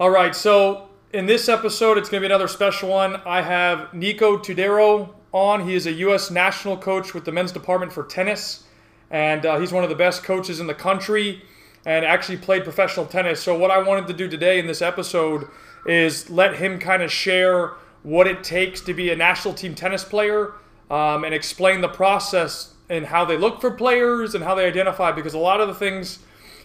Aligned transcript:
All 0.00 0.08
right, 0.08 0.34
so 0.34 0.88
in 1.12 1.26
this 1.26 1.46
episode, 1.46 1.98
it's 1.98 2.08
going 2.08 2.22
to 2.22 2.26
be 2.26 2.32
another 2.32 2.48
special 2.48 2.88
one. 2.88 3.16
I 3.26 3.42
have 3.42 3.92
Nico 3.92 4.38
Todero 4.38 5.10
on. 5.30 5.68
He 5.68 5.74
is 5.74 5.86
a 5.86 5.92
U.S. 5.92 6.30
national 6.30 6.78
coach 6.78 7.12
with 7.12 7.26
the 7.26 7.32
men's 7.32 7.52
department 7.52 7.92
for 7.92 8.04
tennis, 8.04 8.64
and 9.10 9.44
uh, 9.44 9.58
he's 9.60 9.72
one 9.72 9.84
of 9.84 9.90
the 9.90 9.96
best 9.96 10.22
coaches 10.22 10.58
in 10.58 10.66
the 10.66 10.72
country 10.72 11.42
and 11.84 12.02
actually 12.02 12.38
played 12.38 12.64
professional 12.64 13.04
tennis. 13.04 13.42
So, 13.42 13.58
what 13.58 13.70
I 13.70 13.82
wanted 13.82 14.06
to 14.06 14.14
do 14.14 14.26
today 14.26 14.58
in 14.58 14.66
this 14.66 14.80
episode 14.80 15.46
is 15.84 16.30
let 16.30 16.56
him 16.56 16.78
kind 16.78 17.02
of 17.02 17.12
share 17.12 17.74
what 18.02 18.26
it 18.26 18.42
takes 18.42 18.80
to 18.80 18.94
be 18.94 19.10
a 19.10 19.16
national 19.16 19.52
team 19.52 19.74
tennis 19.74 20.02
player 20.02 20.54
um, 20.90 21.24
and 21.24 21.34
explain 21.34 21.82
the 21.82 21.88
process 21.88 22.72
and 22.88 23.04
how 23.04 23.26
they 23.26 23.36
look 23.36 23.60
for 23.60 23.70
players 23.70 24.34
and 24.34 24.44
how 24.44 24.54
they 24.54 24.64
identify 24.64 25.12
because 25.12 25.34
a 25.34 25.38
lot 25.38 25.60
of 25.60 25.68
the 25.68 25.74
things 25.74 26.20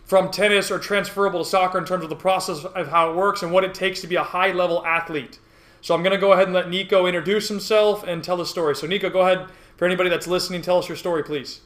from 0.05 0.31
tennis 0.31 0.71
are 0.71 0.79
transferable 0.79 1.43
to 1.43 1.49
soccer 1.49 1.77
in 1.77 1.85
terms 1.85 2.03
of 2.03 2.09
the 2.09 2.15
process 2.15 2.63
of 2.63 2.87
how 2.87 3.11
it 3.11 3.15
works 3.15 3.41
and 3.41 3.51
what 3.51 3.63
it 3.63 3.73
takes 3.73 4.01
to 4.01 4.07
be 4.07 4.15
a 4.15 4.23
high 4.23 4.51
level 4.51 4.85
athlete. 4.85 5.39
So 5.81 5.93
I'm 5.93 6.01
going 6.01 6.13
to 6.13 6.19
go 6.19 6.33
ahead 6.33 6.45
and 6.45 6.53
let 6.53 6.69
Nico 6.69 7.05
introduce 7.05 7.47
himself 7.47 8.03
and 8.03 8.23
tell 8.23 8.37
the 8.37 8.45
story. 8.45 8.75
So, 8.75 8.87
Nico, 8.87 9.09
go 9.09 9.21
ahead. 9.21 9.49
For 9.77 9.85
anybody 9.85 10.09
that's 10.09 10.25
listening, 10.25 10.61
tell 10.61 10.79
us 10.79 10.87
your 10.87 10.95
story, 10.95 11.21
please. 11.21 11.61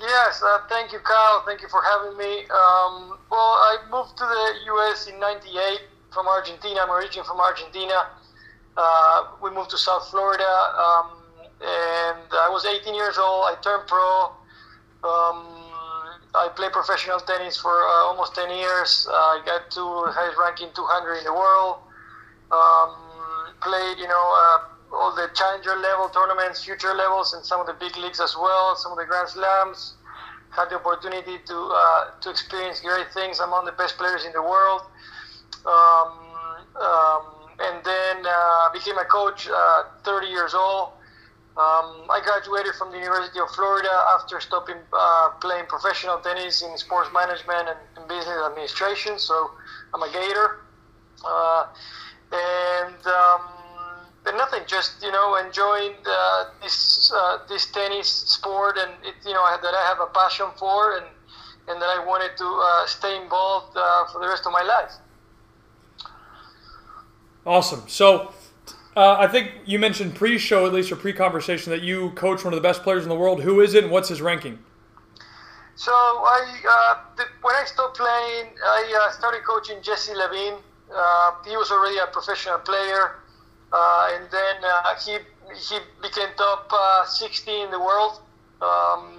Yes, 0.00 0.42
uh, 0.44 0.58
thank 0.68 0.92
you, 0.92 1.00
Kyle. 1.00 1.42
Thank 1.44 1.60
you 1.60 1.68
for 1.68 1.82
having 1.82 2.16
me. 2.16 2.40
Um, 2.44 3.18
well, 3.30 3.52
I 3.66 3.78
moved 3.90 4.16
to 4.18 4.24
the 4.24 4.52
U.S. 4.66 5.08
in 5.08 5.18
'98 5.18 5.80
from 6.12 6.28
Argentina. 6.28 6.80
I'm 6.82 6.90
originally 6.90 7.26
from 7.26 7.40
Argentina. 7.40 8.08
Uh, 8.76 9.24
we 9.42 9.50
moved 9.50 9.70
to 9.70 9.78
South 9.78 10.08
Florida, 10.10 10.44
um, 10.44 11.16
and 11.60 12.28
I 12.30 12.48
was 12.50 12.66
18 12.66 12.94
years 12.94 13.18
old. 13.18 13.44
I 13.46 13.56
turned 13.62 13.88
pro. 13.88 14.32
Um, 15.02 15.55
played 16.56 16.72
professional 16.72 17.20
tennis 17.20 17.56
for 17.56 17.70
uh, 17.70 18.08
almost 18.08 18.34
10 18.34 18.50
years. 18.50 19.06
I 19.10 19.42
got 19.44 19.70
to 19.70 19.84
highest 20.10 20.38
ranking 20.38 20.68
200 20.74 21.18
in 21.20 21.24
the 21.24 21.32
world. 21.32 21.84
Um, 22.50 22.90
played, 23.60 23.98
you 23.98 24.08
know, 24.08 24.26
uh, 24.32 24.96
all 24.96 25.14
the 25.14 25.28
challenger 25.34 25.76
level 25.76 26.08
tournaments, 26.08 26.64
future 26.64 26.94
levels, 26.94 27.34
and 27.34 27.44
some 27.44 27.60
of 27.60 27.66
the 27.66 27.74
big 27.74 27.96
leagues 27.96 28.20
as 28.20 28.34
well. 28.34 28.74
Some 28.76 28.92
of 28.92 28.98
the 28.98 29.04
Grand 29.04 29.28
Slams. 29.28 29.94
Had 30.50 30.70
the 30.70 30.76
opportunity 30.76 31.36
to 31.36 31.58
uh, 31.74 32.04
to 32.22 32.30
experience 32.30 32.80
great 32.80 33.12
things 33.12 33.40
among 33.40 33.66
the 33.66 33.72
best 33.72 33.98
players 33.98 34.24
in 34.24 34.32
the 34.32 34.40
world. 34.40 34.80
Um, 35.66 36.08
um, 36.80 37.22
and 37.60 37.84
then 37.84 38.24
uh, 38.24 38.72
became 38.72 38.96
a 38.96 39.04
coach, 39.04 39.48
uh, 39.48 39.82
30 40.04 40.28
years 40.28 40.54
old. 40.54 40.95
Um, 41.56 42.04
I 42.10 42.20
graduated 42.22 42.74
from 42.74 42.92
the 42.92 42.98
University 42.98 43.40
of 43.40 43.48
Florida 43.48 43.88
after 44.12 44.40
stopping 44.40 44.76
uh, 44.92 45.30
playing 45.40 45.64
professional 45.66 46.18
tennis 46.18 46.60
in 46.60 46.76
sports 46.76 47.08
management 47.14 47.72
and, 47.72 47.78
and 47.96 48.06
business 48.06 48.36
administration. 48.44 49.18
So 49.18 49.52
I'm 49.94 50.02
a 50.02 50.12
Gator, 50.12 50.60
uh, 51.24 51.64
and 52.30 53.00
um, 53.06 53.40
but 54.22 54.36
nothing. 54.36 54.64
Just 54.66 55.02
you 55.02 55.10
know, 55.10 55.36
enjoying 55.36 55.94
the, 56.04 56.48
this 56.60 57.10
uh, 57.16 57.38
this 57.48 57.64
tennis 57.72 58.08
sport, 58.08 58.76
and 58.76 58.92
it, 59.02 59.14
you 59.24 59.32
know 59.32 59.44
that 59.48 59.72
I 59.72 59.88
have 59.88 60.00
a 60.00 60.12
passion 60.12 60.48
for, 60.58 60.98
and 60.98 61.06
and 61.68 61.80
that 61.80 61.88
I 61.88 62.04
wanted 62.04 62.36
to 62.36 62.44
uh, 62.44 62.86
stay 62.86 63.16
involved 63.16 63.74
uh, 63.78 64.04
for 64.12 64.20
the 64.20 64.28
rest 64.28 64.44
of 64.44 64.52
my 64.52 64.62
life. 64.62 64.92
Awesome. 67.46 67.84
So 67.88 68.34
uh, 68.96 69.16
I 69.18 69.28
think 69.28 69.52
you 69.66 69.78
mentioned 69.78 70.14
pre-show, 70.14 70.66
at 70.66 70.72
least 70.72 70.90
or 70.90 70.96
pre-conversation, 70.96 71.70
that 71.70 71.82
you 71.82 72.10
coach 72.12 72.44
one 72.44 72.54
of 72.54 72.56
the 72.56 72.66
best 72.66 72.82
players 72.82 73.02
in 73.02 73.10
the 73.10 73.14
world. 73.14 73.42
Who 73.42 73.60
is 73.60 73.74
it, 73.74 73.84
and 73.84 73.92
what's 73.92 74.08
his 74.08 74.22
ranking? 74.22 74.58
So 75.74 75.92
I, 75.92 76.40
uh, 76.66 77.24
when 77.42 77.54
I 77.54 77.64
stopped 77.66 77.98
playing, 77.98 78.46
I 78.64 79.06
uh, 79.06 79.12
started 79.12 79.44
coaching 79.44 79.82
Jesse 79.82 80.14
Levine. 80.14 80.54
Uh, 80.90 81.32
he 81.44 81.54
was 81.58 81.70
already 81.70 81.98
a 81.98 82.06
professional 82.06 82.56
player, 82.58 83.16
uh, 83.70 84.12
and 84.14 84.30
then 84.30 84.56
uh, 84.64 84.94
he 85.04 85.18
he 85.54 85.78
became 86.00 86.28
top 86.36 86.72
60 87.06 87.50
in 87.60 87.70
the 87.70 87.78
world, 87.78 88.22
um, 88.62 89.18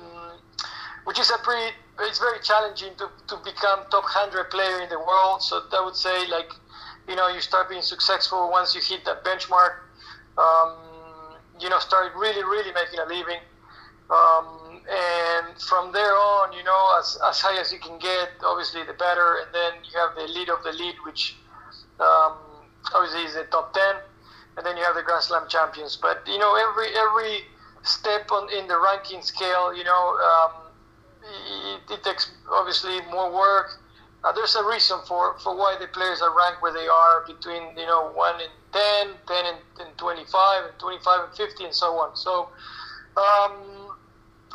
which 1.06 1.20
is 1.20 1.30
a 1.30 1.38
pretty. 1.44 1.76
It's 2.00 2.20
very 2.20 2.40
challenging 2.42 2.94
to, 2.98 3.10
to 3.28 3.38
become 3.44 3.82
top 3.90 4.04
100 4.04 4.52
player 4.52 4.82
in 4.82 4.90
the 4.90 5.00
world. 5.00 5.42
So 5.42 5.62
I 5.72 5.84
would 5.84 5.96
say 5.96 6.28
like 6.28 6.50
you 7.08 7.16
know, 7.16 7.28
you 7.28 7.42
start 7.42 7.70
being 7.70 7.82
successful 7.82 8.50
once 8.52 8.76
you 8.76 8.82
hit 8.82 9.06
that 9.06 9.24
benchmark. 9.24 9.80
Um, 10.38 10.76
you 11.60 11.70
know, 11.70 11.80
start 11.80 12.14
really, 12.16 12.44
really 12.44 12.72
making 12.74 13.00
a 13.00 13.06
living. 13.06 13.42
Um, 14.10 14.82
and 14.88 15.60
from 15.62 15.92
there 15.92 16.16
on, 16.16 16.54
you 16.54 16.64
know, 16.64 16.96
as, 17.00 17.18
as 17.28 17.42
high 17.42 17.60
as 17.60 17.72
you 17.72 17.80
can 17.80 17.98
get, 18.00 18.30
obviously 18.46 18.84
the 18.84 18.94
better. 18.94 19.40
And 19.44 19.54
then 19.54 19.74
you 19.84 20.00
have 20.00 20.16
the 20.16 20.32
lead 20.32 20.50
of 20.50 20.64
the 20.64 20.72
lead, 20.72 20.96
which 21.06 21.36
um, 22.00 22.38
obviously 22.94 23.24
is 23.24 23.34
the 23.34 23.44
top 23.52 23.74
10. 23.74 23.84
And 24.58 24.66
then 24.66 24.78
you 24.78 24.84
have 24.84 24.96
the 24.96 25.04
Grand 25.04 25.24
Slam 25.24 25.48
champions. 25.50 25.98
But, 25.98 26.22
you 26.28 26.38
know, 26.38 26.56
every 26.56 26.90
every 26.96 27.46
step 27.84 28.32
on 28.32 28.52
in 28.52 28.68
the 28.68 28.80
ranking 28.80 29.22
scale, 29.22 29.76
you 29.76 29.84
know, 29.84 30.18
um, 30.18 30.52
it, 31.24 31.94
it 31.94 32.04
takes 32.04 32.32
obviously 32.52 33.00
more 33.12 33.32
work 33.34 33.82
uh, 34.24 34.32
there's 34.32 34.56
a 34.56 34.64
reason 34.66 34.98
for, 35.08 35.38
for 35.40 35.56
why 35.56 35.78
the 35.80 35.88
players 35.88 36.22
are 36.22 36.36
ranked 36.36 36.62
where 36.62 36.74
they 36.74 36.88
are 36.88 37.24
between 37.28 37.78
you 37.78 37.86
know 37.86 38.12
1 38.14 38.42
and 38.42 38.52
10 38.74 39.08
10 39.28 39.46
and, 39.46 39.88
and 39.88 39.98
25 39.98 40.66
and 40.66 40.80
25 40.80 41.20
and 41.30 41.34
50 41.38 41.64
and 41.66 41.74
so 41.74 41.88
on. 42.00 42.16
So 42.16 42.50
um, 43.16 43.96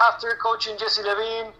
after 0.00 0.36
coaching 0.42 0.76
jesse 0.78 1.02
levine 1.02 1.52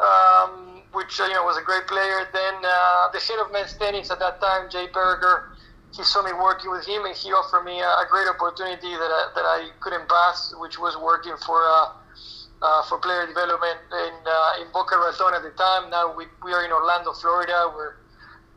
um, 0.00 0.82
which 0.92 1.18
you 1.18 1.28
know 1.32 1.44
was 1.44 1.56
a 1.56 1.64
great 1.64 1.86
player 1.86 2.28
then 2.32 2.54
uh, 2.64 3.10
the 3.12 3.18
head 3.20 3.38
of 3.44 3.52
men's 3.52 3.74
tennis 3.74 4.10
at 4.10 4.18
that 4.18 4.40
time 4.40 4.68
jay 4.70 4.86
berger 4.92 5.50
he 5.94 6.02
saw 6.04 6.22
me 6.22 6.32
working 6.32 6.70
with 6.70 6.86
him 6.86 7.04
and 7.04 7.16
he 7.16 7.30
offered 7.30 7.64
me 7.64 7.80
a, 7.80 7.86
a 7.86 8.06
great 8.10 8.28
opportunity 8.28 8.94
that 8.94 9.10
I, 9.10 9.22
that 9.34 9.44
I 9.44 9.68
couldn't 9.80 10.08
pass 10.08 10.54
which 10.58 10.78
was 10.78 10.96
working 10.96 11.34
for 11.44 11.62
uh, 11.62 11.86
uh, 12.62 12.82
for 12.88 12.98
player 12.98 13.26
development 13.26 13.78
in 13.92 14.14
uh, 14.26 14.60
in 14.62 14.68
Boca 14.72 14.96
Raton 14.96 15.34
at 15.34 15.42
the 15.42 15.50
time. 15.56 15.90
Now 15.90 16.14
we, 16.14 16.26
we 16.44 16.52
are 16.52 16.64
in 16.64 16.72
Orlando, 16.72 17.12
Florida, 17.12 17.72
where 17.74 17.96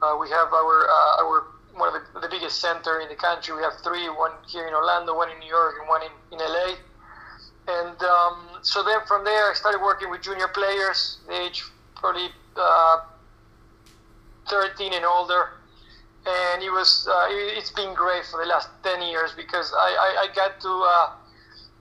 uh, 0.01 0.17
we 0.19 0.29
have 0.29 0.51
our 0.51 0.87
uh, 0.87 1.23
our 1.23 1.47
one 1.75 1.89
of 1.89 1.95
the, 2.13 2.19
the, 2.19 2.29
biggest 2.29 2.61
center 2.61 2.99
in 2.99 3.09
the 3.09 3.15
country. 3.15 3.55
We 3.55 3.63
have 3.63 3.73
three: 3.83 4.09
one 4.09 4.31
here 4.47 4.67
in 4.67 4.73
Orlando, 4.73 5.15
one 5.15 5.31
in 5.31 5.39
New 5.39 5.49
York, 5.49 5.75
and 5.79 5.87
one 5.87 6.01
in, 6.03 6.11
in 6.31 6.39
LA. 6.39 6.75
And 7.65 7.95
um, 8.03 8.59
so 8.61 8.83
then 8.83 8.99
from 9.07 9.23
there, 9.23 9.51
I 9.51 9.53
started 9.53 9.81
working 9.81 10.11
with 10.11 10.21
junior 10.21 10.49
players, 10.49 11.19
age 11.31 11.63
probably 11.95 12.27
uh, 12.57 12.99
13 14.49 14.93
and 14.93 15.05
older. 15.05 15.49
And 16.25 16.61
it 16.61 16.69
was 16.69 17.07
uh, 17.09 17.27
it's 17.29 17.71
been 17.71 17.93
great 17.93 18.25
for 18.25 18.39
the 18.39 18.47
last 18.47 18.69
10 18.83 19.01
years 19.01 19.31
because 19.35 19.73
I, 19.75 19.79
I, 19.79 20.23
I 20.23 20.35
got 20.35 20.59
to 20.61 20.69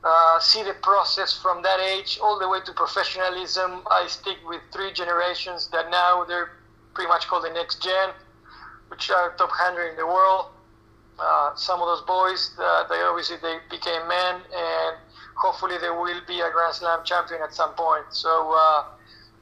uh, 0.05 0.39
see 0.41 0.63
the 0.63 0.75
process 0.83 1.33
from 1.37 1.63
that 1.63 1.79
age 1.81 2.19
all 2.23 2.39
the 2.39 2.49
way 2.49 2.59
to 2.65 2.73
professionalism. 2.73 3.83
I 3.91 4.07
stick 4.09 4.39
with 4.47 4.61
three 4.73 4.93
generations 4.93 5.69
that 5.69 5.91
now 5.91 6.25
they're 6.25 6.51
pretty 6.95 7.09
much 7.09 7.29
called 7.29 7.45
the 7.45 7.51
next 7.51 7.83
gen, 7.83 8.11
which 8.89 9.11
are 9.11 9.31
top 9.37 9.51
100 9.51 9.91
in 9.91 9.97
the 9.97 10.07
world. 10.07 10.47
Uh, 11.19 11.55
some 11.55 11.81
of 11.81 11.87
those 11.87 12.03
boys, 12.03 12.51
uh, 12.59 12.85
they 12.89 12.97
obviously 13.03 13.37
they 13.43 13.59
became 13.71 14.07
men, 14.09 14.35
and 14.35 14.97
hopefully 15.37 15.77
they 15.79 15.91
will 15.91 16.21
be 16.27 16.41
a 16.41 16.51
Grand 16.51 16.75
Slam 16.75 17.01
champion 17.05 17.41
at 17.43 17.55
some 17.55 17.73
point. 17.75 18.05
So 18.11 18.53
uh, 18.57 18.85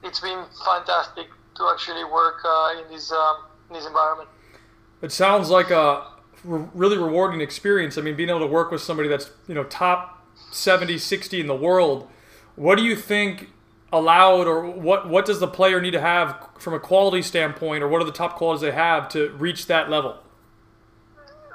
it's 0.03 0.21
been 0.21 0.45
fantastic 0.65 1.29
to 1.57 1.69
actually 1.73 2.05
work 2.05 2.43
uh, 2.45 2.75
in 2.83 2.93
this 2.93 3.11
um, 3.11 3.45
in 3.71 3.77
this 3.77 3.87
environment. 3.87 4.29
It 5.01 5.13
sounds 5.13 5.49
like 5.49 5.71
a 5.71 6.07
really 6.45 6.99
rewarding 6.99 7.41
experience. 7.41 7.97
I 7.97 8.03
mean, 8.03 8.17
being 8.17 8.29
able 8.29 8.41
to 8.41 8.47
work 8.47 8.71
with 8.71 8.83
somebody 8.83 9.09
that's 9.09 9.31
you 9.49 9.55
know 9.55 9.65
top 9.65 10.20
70, 10.51 10.99
60 10.99 11.41
in 11.41 11.47
the 11.47 11.55
world. 11.55 12.09
What 12.57 12.77
do 12.77 12.85
you 12.85 12.97
think 12.97 13.49
allowed, 13.93 14.47
or 14.47 14.69
what 14.69 15.09
what 15.09 15.25
does 15.25 15.41
the 15.41 15.49
player 15.49 15.81
need 15.81 15.93
to 15.93 16.01
have 16.01 16.49
from 16.59 16.75
a 16.75 16.81
quality 16.81 17.23
standpoint, 17.23 17.83
or 17.83 17.89
what 17.89 18.03
are 18.03 18.05
the 18.05 18.13
top 18.13 18.37
qualities 18.37 18.61
they 18.61 18.73
have 18.73 19.09
to 19.11 19.31
reach 19.31 19.67
that 19.67 19.91
level? 19.91 20.17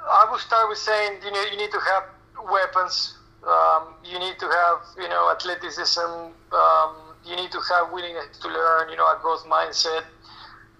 I 0.08 0.26
would 0.30 0.40
start 0.40 0.68
with 0.68 0.78
saying 0.78 1.20
you 1.24 1.30
know 1.30 1.42
you 1.50 1.56
need 1.56 1.70
to 1.70 1.80
have 1.80 2.04
weapons. 2.50 3.18
Um, 3.46 3.94
you 4.04 4.18
need 4.18 4.38
to 4.38 4.46
have 4.46 4.78
you 4.96 5.08
know 5.08 5.30
athleticism. 5.30 6.00
Um, 6.00 6.96
you 7.24 7.36
need 7.36 7.50
to 7.52 7.60
have 7.70 7.92
willingness 7.92 8.38
to 8.38 8.48
learn. 8.48 8.88
You 8.90 8.96
know 8.96 9.06
a 9.06 9.18
growth 9.20 9.44
mindset. 9.44 10.04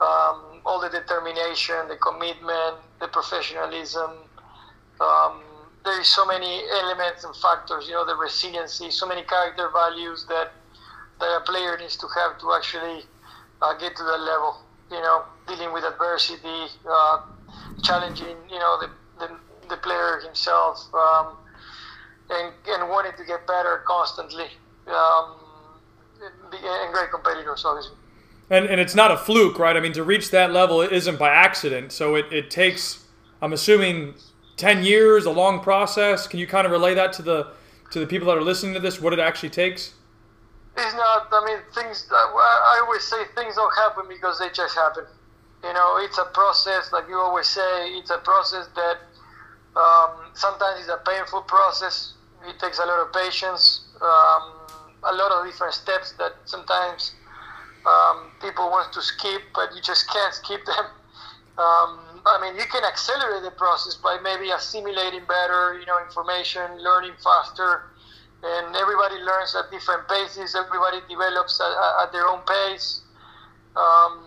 Um, 0.00 0.60
all 0.66 0.80
the 0.80 0.90
determination, 0.90 1.88
the 1.88 1.96
commitment, 1.96 2.76
the 3.00 3.08
professionalism. 3.08 4.10
Um, 5.00 5.40
there 5.96 6.02
is 6.02 6.08
so 6.08 6.26
many 6.26 6.60
elements 6.82 7.24
and 7.24 7.34
factors, 7.36 7.88
you 7.88 7.94
know, 7.94 8.04
the 8.04 8.14
resiliency, 8.14 8.90
so 8.90 9.06
many 9.06 9.22
character 9.22 9.70
values 9.72 10.26
that 10.28 10.52
that 11.20 11.38
a 11.38 11.40
player 11.40 11.78
needs 11.78 11.96
to 11.96 12.06
have 12.14 12.38
to 12.38 12.52
actually 12.52 13.02
uh, 13.62 13.72
get 13.78 13.96
to 13.96 14.02
that 14.02 14.20
level. 14.20 14.60
You 14.90 15.00
know, 15.00 15.24
dealing 15.48 15.72
with 15.72 15.84
adversity, 15.84 16.66
uh, 16.86 17.22
challenging, 17.82 18.36
you 18.50 18.58
know, 18.58 18.78
the, 18.78 18.90
the, 19.18 19.36
the 19.70 19.76
player 19.78 20.20
himself, 20.22 20.86
um, 20.94 21.38
and, 22.28 22.52
and 22.68 22.90
wanting 22.90 23.12
to 23.16 23.24
get 23.24 23.46
better 23.46 23.82
constantly. 23.86 24.48
Um, 24.86 25.36
and 26.20 26.92
great 26.92 27.10
competitors, 27.10 27.64
obviously. 27.64 27.96
And, 28.50 28.66
and 28.66 28.80
it's 28.80 28.94
not 28.94 29.10
a 29.10 29.16
fluke, 29.16 29.58
right? 29.58 29.76
I 29.76 29.80
mean, 29.80 29.92
to 29.92 30.04
reach 30.04 30.30
that 30.30 30.52
level 30.52 30.82
it 30.82 30.92
isn't 30.92 31.18
by 31.18 31.30
accident. 31.30 31.90
So 31.90 32.14
it, 32.14 32.26
it 32.30 32.50
takes, 32.50 33.06
I'm 33.40 33.52
assuming, 33.52 34.14
10 34.56 34.84
years, 34.84 35.26
a 35.26 35.30
long 35.30 35.60
process. 35.60 36.26
Can 36.26 36.40
you 36.40 36.46
kind 36.46 36.66
of 36.66 36.72
relay 36.72 36.94
that 36.94 37.12
to 37.14 37.22
the 37.22 37.48
to 37.90 38.00
the 38.00 38.06
people 38.06 38.26
that 38.26 38.36
are 38.36 38.42
listening 38.42 38.74
to 38.74 38.80
this, 38.80 39.00
what 39.00 39.12
it 39.12 39.18
actually 39.18 39.50
takes? 39.50 39.94
It's 40.76 40.94
not, 40.94 41.28
I 41.32 41.44
mean, 41.46 41.58
things, 41.72 42.08
I 42.12 42.80
always 42.82 43.02
say 43.02 43.16
things 43.34 43.54
don't 43.54 43.74
happen 43.76 44.06
because 44.08 44.38
they 44.38 44.48
just 44.52 44.74
happen. 44.74 45.04
You 45.64 45.72
know, 45.72 45.96
it's 46.02 46.18
a 46.18 46.24
process, 46.34 46.92
like 46.92 47.08
you 47.08 47.16
always 47.16 47.46
say, 47.46 47.96
it's 47.96 48.10
a 48.10 48.18
process 48.18 48.68
that 48.74 48.98
um, 49.80 50.10
sometimes 50.34 50.80
it's 50.80 50.88
a 50.88 51.00
painful 51.08 51.42
process. 51.42 52.14
It 52.46 52.58
takes 52.58 52.78
a 52.78 52.84
lot 52.84 53.06
of 53.06 53.12
patience, 53.12 53.86
um, 54.02 54.52
a 55.04 55.14
lot 55.14 55.32
of 55.32 55.46
different 55.46 55.74
steps 55.74 56.12
that 56.18 56.34
sometimes 56.44 57.14
um, 57.86 58.32
people 58.42 58.68
want 58.68 58.92
to 58.92 59.00
skip, 59.00 59.42
but 59.54 59.74
you 59.74 59.80
just 59.80 60.10
can't 60.10 60.34
skip 60.34 60.64
them. 60.66 60.86
Um, 61.58 62.20
I 62.26 62.38
mean, 62.42 62.56
you 62.56 62.66
can 62.70 62.84
accelerate 62.84 63.42
the 63.42 63.50
process 63.52 63.94
by 63.94 64.18
maybe 64.22 64.50
assimilating 64.50 65.24
better, 65.26 65.78
you 65.78 65.86
know, 65.86 65.96
information, 66.04 66.82
learning 66.82 67.12
faster, 67.22 67.92
and 68.42 68.76
everybody 68.76 69.16
learns 69.22 69.56
at 69.56 69.70
different 69.70 70.06
paces. 70.08 70.54
Everybody 70.54 71.00
develops 71.08 71.60
at, 71.60 72.04
at 72.04 72.12
their 72.12 72.28
own 72.28 72.40
pace. 72.44 73.02
Um, 73.76 74.26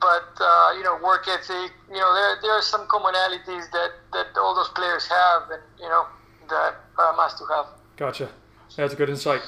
but 0.00 0.30
uh, 0.40 0.72
you 0.76 0.82
know, 0.82 0.98
work 1.02 1.26
ethic. 1.28 1.72
You 1.88 1.98
know, 1.98 2.14
there 2.14 2.38
there 2.42 2.52
are 2.52 2.62
some 2.62 2.86
commonalities 2.86 3.70
that 3.72 3.90
that 4.12 4.26
all 4.36 4.54
those 4.54 4.68
players 4.70 5.06
have, 5.06 5.50
and 5.50 5.62
you 5.78 5.88
know, 5.88 6.06
that 6.50 6.76
must 7.16 7.38
to 7.38 7.44
have. 7.46 7.66
Gotcha. 7.96 8.28
That's 8.76 8.92
a 8.92 8.96
good 8.96 9.10
insight. 9.10 9.42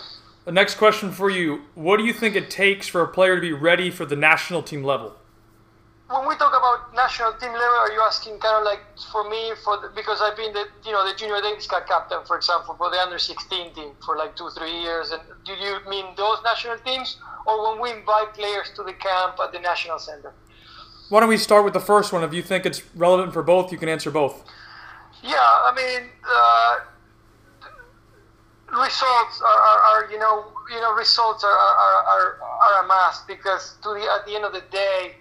The 0.44 0.52
next 0.52 0.76
question 0.76 1.12
for 1.12 1.30
you: 1.30 1.62
What 1.74 1.98
do 1.98 2.04
you 2.04 2.12
think 2.12 2.34
it 2.34 2.50
takes 2.50 2.86
for 2.88 3.02
a 3.02 3.08
player 3.08 3.36
to 3.36 3.40
be 3.40 3.52
ready 3.52 3.90
for 3.90 4.04
the 4.04 4.16
national 4.16 4.62
team 4.62 4.82
level? 4.82 5.16
When 6.10 6.26
we 6.26 6.34
talk 6.36 6.50
about 6.50 6.92
national 6.92 7.34
team 7.34 7.52
level, 7.52 7.78
are 7.86 7.92
you 7.92 8.00
asking 8.00 8.40
kind 8.40 8.56
of 8.58 8.64
like 8.64 8.82
for 9.12 9.28
me 9.30 9.52
for 9.62 9.76
the, 9.80 9.92
because 9.94 10.20
I've 10.20 10.36
been 10.36 10.52
the 10.52 10.66
you 10.84 10.90
know 10.90 11.06
the 11.06 11.14
Junior 11.16 11.40
Davis 11.40 11.68
Cup 11.68 11.86
captain, 11.86 12.18
for 12.26 12.36
example, 12.36 12.74
for 12.74 12.90
the 12.90 12.98
under 12.98 13.18
16 13.18 13.74
team 13.74 13.92
for 14.04 14.16
like 14.16 14.34
two 14.34 14.50
three 14.50 14.76
years, 14.82 15.12
and 15.12 15.22
do 15.44 15.52
you 15.52 15.78
mean 15.88 16.06
those 16.16 16.38
national 16.42 16.78
teams? 16.78 17.16
or 17.46 17.70
when 17.70 17.80
we 17.80 17.90
invite 17.98 18.34
players 18.34 18.70
to 18.76 18.82
the 18.82 18.92
camp 18.92 19.36
at 19.42 19.52
the 19.52 19.60
National 19.60 19.98
Center. 19.98 20.32
Why 21.08 21.20
don't 21.20 21.28
we 21.28 21.38
start 21.38 21.64
with 21.64 21.74
the 21.74 21.80
first 21.80 22.12
one? 22.12 22.22
If 22.22 22.32
you 22.32 22.42
think 22.42 22.66
it's 22.66 22.82
relevant 22.94 23.32
for 23.32 23.42
both, 23.42 23.72
you 23.72 23.78
can 23.78 23.88
answer 23.88 24.10
both. 24.10 24.44
Yeah, 25.22 25.36
I 25.38 25.72
mean, 25.74 26.08
uh, 26.24 26.76
results 28.78 29.42
are, 29.42 29.60
are, 29.60 29.78
are, 29.78 30.10
you 30.10 30.18
know 30.18 30.44
you 30.70 30.80
know 30.80 30.92
results 30.94 31.42
are, 31.42 31.50
are, 31.50 32.04
are, 32.04 32.38
are 32.40 32.84
a 32.84 32.86
must 32.86 33.26
because 33.26 33.76
to 33.82 33.88
the, 33.88 34.08
at 34.16 34.24
the 34.26 34.36
end 34.36 34.44
of 34.44 34.52
the 34.52 34.62
day, 34.70 35.16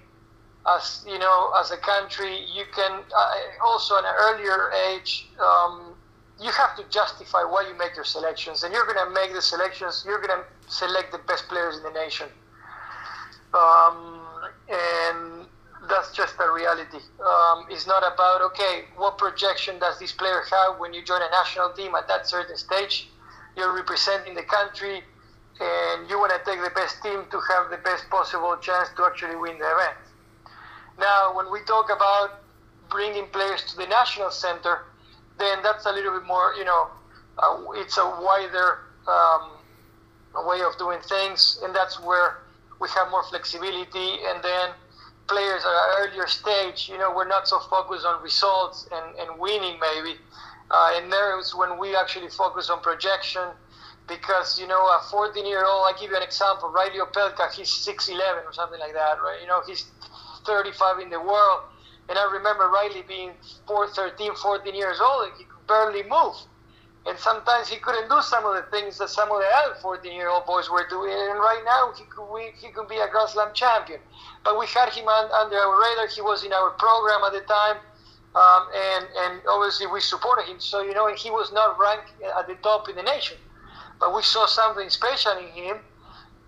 as 0.75 1.04
you 1.07 1.18
know, 1.19 1.51
as 1.60 1.71
a 1.71 1.77
country, 1.77 2.45
you 2.54 2.66
can 2.74 3.04
uh, 3.16 3.33
also 3.66 3.98
at 3.98 4.06
an 4.06 4.16
earlier 4.19 4.71
age. 4.89 5.27
Um, 5.39 5.95
you 6.42 6.51
have 6.51 6.75
to 6.77 6.83
justify 6.89 7.44
why 7.44 7.68
you 7.68 7.77
make 7.77 7.95
your 7.95 8.06
selections, 8.06 8.63
and 8.63 8.74
you're 8.74 8.86
going 8.86 9.04
to 9.06 9.12
make 9.13 9.33
the 9.33 9.42
selections. 9.42 10.04
You're 10.06 10.21
going 10.21 10.39
to 10.39 10.45
select 10.71 11.12
the 11.12 11.18
best 11.27 11.50
players 11.50 11.77
in 11.77 11.83
the 11.83 11.92
nation. 11.92 12.27
Um, 13.54 14.21
and 14.69 15.48
that's 15.89 16.13
just 16.13 16.36
a 16.39 16.51
reality. 16.51 16.98
Um, 17.19 17.66
it's 17.69 17.88
not 17.88 18.04
about, 18.04 18.42
okay, 18.51 18.86
what 18.95 19.18
projection 19.18 19.80
does 19.80 20.00
this 20.00 20.12
player 20.12 20.44
have 20.50 20.80
when 20.80 20.94
you 20.94 21.04
join 21.04 21.21
a 21.21 21.30
national 21.31 21.71
team 21.74 21.95
at 21.95 22.07
that 22.07 22.27
certain 22.27 22.56
stage? 22.56 23.10
You're 23.57 23.75
representing 23.75 24.36
the 24.36 24.44
country 24.44 25.01
and 25.60 26.10
you 26.10 26.19
want 26.19 26.31
to 26.31 26.39
take 26.50 26.63
the 26.63 26.69
best 26.69 27.01
team 27.04 27.24
to 27.31 27.39
have 27.51 27.69
the 27.69 27.77
best 27.77 28.10
possible 28.10 28.56
chance 28.62 28.89
to 28.95 29.04
actually 29.04 29.36
win 29.36 29.57
the 29.57 29.66
event. 29.66 29.98
Now, 30.99 31.35
when 31.35 31.51
we 31.51 31.59
talk 31.65 31.89
about 31.89 32.41
bringing 32.89 33.27
players 33.27 33.63
to 33.71 33.77
the 33.77 33.87
national 33.87 34.31
center, 34.31 34.83
then 35.37 35.59
that's 35.63 35.85
a 35.85 35.91
little 35.91 36.19
bit 36.19 36.27
more, 36.27 36.53
you 36.57 36.65
know, 36.65 36.87
uh, 37.37 37.71
it's 37.75 37.97
a 37.97 38.05
wider 38.21 38.79
um, 39.07 39.51
way 40.45 40.61
of 40.61 40.77
doing 40.77 40.99
things, 41.01 41.59
and 41.63 41.73
that's 41.73 41.99
where 42.01 42.39
we 42.81 42.89
have 42.89 43.09
more 43.11 43.23
flexibility. 43.23 44.19
And 44.27 44.43
then 44.43 44.71
players 45.27 45.63
at 45.63 45.71
an 45.71 45.89
earlier 45.99 46.27
stage, 46.27 46.89
you 46.89 46.97
know, 46.97 47.13
we're 47.15 47.27
not 47.27 47.47
so 47.47 47.59
focused 47.59 48.05
on 48.05 48.21
results 48.21 48.89
and, 48.91 49.15
and 49.19 49.39
winning 49.39 49.79
maybe. 49.79 50.17
Uh, 50.71 50.93
and 50.95 51.11
there's 51.11 51.55
when 51.55 51.79
we 51.79 51.95
actually 51.95 52.29
focus 52.29 52.69
on 52.69 52.81
projection 52.81 53.43
because, 54.07 54.59
you 54.59 54.67
know, 54.67 54.81
a 54.81 55.01
14 55.09 55.45
year 55.45 55.63
old, 55.65 55.85
I 55.87 55.93
give 55.99 56.11
you 56.11 56.17
an 56.17 56.23
example, 56.23 56.69
Reilly 56.69 56.99
Opelka, 56.99 57.51
he's 57.53 57.69
6'11 57.69 58.45
or 58.45 58.53
something 58.53 58.79
like 58.79 58.93
that, 58.93 59.21
right? 59.21 59.37
You 59.41 59.47
know, 59.47 59.61
he's 59.65 59.85
35 60.49 60.99
in 60.99 61.09
the 61.09 61.21
world. 61.21 61.69
And 62.09 62.17
I 62.17 62.25
remember 62.33 62.73
Reilly 62.73 63.03
being 63.07 63.33
4, 63.67 63.87
13, 63.93 64.33
14 64.33 64.73
years 64.73 64.99
old 64.99 65.29
and 65.29 65.37
he 65.37 65.43
could 65.45 65.67
barely 65.67 66.01
move 66.09 66.35
and 67.05 67.17
sometimes 67.17 67.67
he 67.69 67.77
couldn't 67.77 68.09
do 68.09 68.21
some 68.21 68.45
of 68.45 68.55
the 68.55 68.69
things 68.69 68.97
that 68.97 69.09
some 69.09 69.31
of 69.31 69.39
the 69.39 69.47
other 69.47 69.75
14 69.81 70.11
year 70.11 70.29
old 70.29 70.45
boys 70.45 70.69
were 70.69 70.85
doing. 70.89 71.11
And 71.11 71.39
right 71.39 71.61
now, 71.65 71.93
he 71.97 72.03
could, 72.05 72.27
we, 72.31 72.51
he 72.59 72.69
could 72.69 72.87
be 72.87 72.97
a 72.97 73.07
Grand 73.09 73.29
Slam 73.29 73.49
champion. 73.53 73.99
But 74.43 74.59
we 74.59 74.67
had 74.67 74.89
him 74.89 75.07
on, 75.07 75.31
under 75.31 75.55
our 75.57 75.79
radar. 75.79 76.07
He 76.07 76.21
was 76.21 76.43
in 76.43 76.51
our 76.51 76.71
program 76.71 77.23
at 77.23 77.33
the 77.33 77.41
time. 77.47 77.77
Um, 78.35 78.67
and, 78.75 79.05
and 79.17 79.41
obviously, 79.49 79.87
we 79.87 80.01
supported 80.01 80.45
him. 80.45 80.59
So, 80.59 80.81
you 80.81 80.93
know, 80.93 81.11
he 81.15 81.31
was 81.31 81.51
not 81.51 81.79
ranked 81.79 82.11
at 82.37 82.47
the 82.47 82.55
top 82.55 82.89
in 82.89 82.95
the 82.95 83.03
nation. 83.03 83.37
But 83.99 84.13
we 84.13 84.21
saw 84.21 84.45
something 84.45 84.89
special 84.89 85.37
in 85.37 85.47
him. 85.47 85.77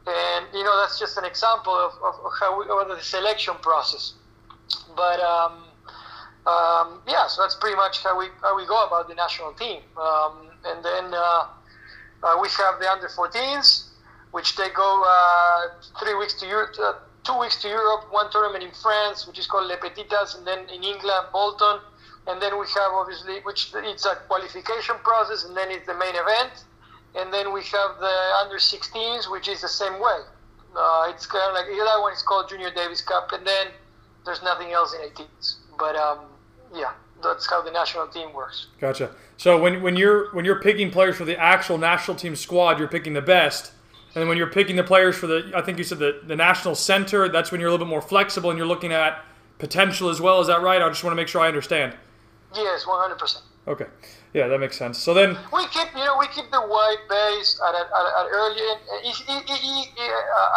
And, 0.07 0.45
you 0.53 0.63
know, 0.63 0.79
that's 0.81 0.97
just 0.97 1.17
an 1.17 1.25
example 1.25 1.73
of, 1.73 1.93
of, 2.03 2.31
how 2.39 2.57
we, 2.57 2.65
of 2.65 2.97
the 2.97 3.03
selection 3.03 3.53
process. 3.61 4.13
But, 4.95 5.19
um, 5.19 5.63
um, 6.47 7.01
yeah, 7.07 7.27
so 7.27 7.43
that's 7.43 7.55
pretty 7.55 7.75
much 7.75 8.03
how 8.03 8.17
we 8.17 8.25
how 8.41 8.57
we 8.57 8.65
go 8.65 8.85
about 8.85 9.07
the 9.07 9.13
national 9.13 9.53
team. 9.53 9.81
Um, 9.95 10.49
and 10.65 10.83
then 10.83 11.13
uh, 11.13 11.45
uh, 12.23 12.37
we 12.41 12.49
have 12.49 12.79
the 12.79 12.89
under 12.89 13.07
14s, 13.07 13.89
which 14.31 14.55
they 14.55 14.69
go 14.69 15.03
uh, 15.05 15.61
three 15.99 16.15
weeks 16.15 16.33
to 16.41 16.47
Europe, 16.47 16.73
uh, 16.81 16.93
two 17.23 17.37
weeks 17.37 17.61
to 17.61 17.67
Europe, 17.67 18.05
one 18.09 18.31
tournament 18.31 18.63
in 18.63 18.71
France, 18.71 19.27
which 19.27 19.37
is 19.37 19.45
called 19.45 19.67
Les 19.67 19.77
Petits 19.77 20.13
As, 20.13 20.35
and 20.35 20.47
then 20.47 20.59
in 20.69 20.83
England, 20.83 21.27
Bolton. 21.31 21.79
And 22.27 22.41
then 22.41 22.59
we 22.59 22.65
have 22.67 22.91
obviously, 22.93 23.39
which 23.41 23.71
it's 23.75 24.05
a 24.05 24.15
qualification 24.27 24.95
process, 25.03 25.45
and 25.45 25.55
then 25.55 25.69
it's 25.69 25.85
the 25.85 25.95
main 25.95 26.15
event. 26.15 26.65
And 27.15 27.33
then 27.33 27.53
we 27.53 27.61
have 27.61 27.99
the 27.99 28.15
under 28.41 28.55
16s, 28.55 29.29
which 29.29 29.47
is 29.47 29.61
the 29.61 29.67
same 29.67 29.93
way. 29.93 30.19
Uh, 30.75 31.11
it's 31.13 31.25
kind 31.25 31.43
of 31.49 31.53
like 31.53 31.65
that 31.65 31.97
one 32.01 32.13
is 32.13 32.21
called 32.21 32.47
Junior 32.49 32.71
Davis 32.73 33.01
Cup, 33.01 33.31
and 33.33 33.45
then 33.45 33.67
there's 34.25 34.41
nothing 34.41 34.71
else 34.71 34.93
in 34.93 35.01
18s. 35.09 35.55
But 35.77 35.95
um, 35.97 36.19
yeah, 36.73 36.93
that's 37.21 37.49
how 37.49 37.61
the 37.61 37.71
national 37.71 38.07
team 38.07 38.33
works. 38.33 38.67
Gotcha. 38.79 39.11
So 39.37 39.59
when, 39.61 39.81
when 39.81 39.95
you're 39.95 40.33
when 40.33 40.45
you're 40.45 40.61
picking 40.61 40.91
players 40.91 41.17
for 41.17 41.25
the 41.25 41.37
actual 41.37 41.77
national 41.77 42.15
team 42.15 42.35
squad, 42.35 42.79
you're 42.79 42.87
picking 42.87 43.13
the 43.13 43.21
best. 43.21 43.73
And 44.13 44.27
when 44.27 44.37
you're 44.37 44.47
picking 44.47 44.75
the 44.75 44.83
players 44.83 45.17
for 45.17 45.27
the, 45.27 45.51
I 45.55 45.61
think 45.61 45.77
you 45.77 45.83
said 45.85 45.99
the, 45.99 46.21
the 46.25 46.35
national 46.35 46.75
center, 46.75 47.29
that's 47.29 47.51
when 47.51 47.61
you're 47.61 47.69
a 47.69 47.71
little 47.71 47.85
bit 47.85 47.89
more 47.89 48.01
flexible 48.01 48.49
and 48.49 48.57
you're 48.57 48.67
looking 48.67 48.91
at 48.91 49.23
potential 49.57 50.09
as 50.09 50.19
well. 50.19 50.41
Is 50.41 50.47
that 50.47 50.61
right? 50.61 50.81
I 50.81 50.89
just 50.89 51.03
want 51.03 51.13
to 51.13 51.15
make 51.15 51.29
sure 51.29 51.39
I 51.39 51.47
understand. 51.47 51.95
Yes, 52.53 52.83
100%. 52.83 53.41
Okay. 53.67 53.85
Yeah, 54.33 54.47
that 54.47 54.59
makes 54.59 54.77
sense. 54.77 54.97
So 54.97 55.13
then 55.13 55.37
we 55.51 55.67
keep, 55.67 55.89
you 55.93 56.05
know, 56.05 56.17
we 56.17 56.27
keep 56.27 56.49
the 56.51 56.61
white 56.61 57.05
base 57.09 57.59
at 57.67 57.75
an 57.75 57.81
at, 57.81 58.05
at 58.05 58.27
early 58.31 58.61
at 58.61 58.79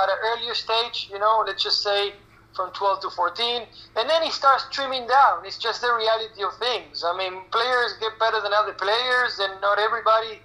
an 0.08 0.18
earlier 0.22 0.54
stage. 0.54 1.08
You 1.10 1.18
know, 1.18 1.42
let's 1.46 1.62
just 1.62 1.82
say 1.82 2.12
from 2.54 2.70
12 2.72 3.00
to 3.00 3.10
14, 3.10 3.66
and 3.96 4.08
then 4.08 4.22
he 4.22 4.30
starts 4.30 4.66
trimming 4.70 5.08
down. 5.08 5.44
It's 5.44 5.58
just 5.58 5.80
the 5.80 5.92
reality 5.92 6.40
of 6.42 6.56
things. 6.58 7.04
I 7.04 7.16
mean, 7.18 7.42
players 7.50 7.94
get 8.00 8.16
better 8.18 8.40
than 8.40 8.52
other 8.52 8.74
players, 8.74 9.40
and 9.40 9.60
not 9.60 9.78
everybody, 9.78 10.40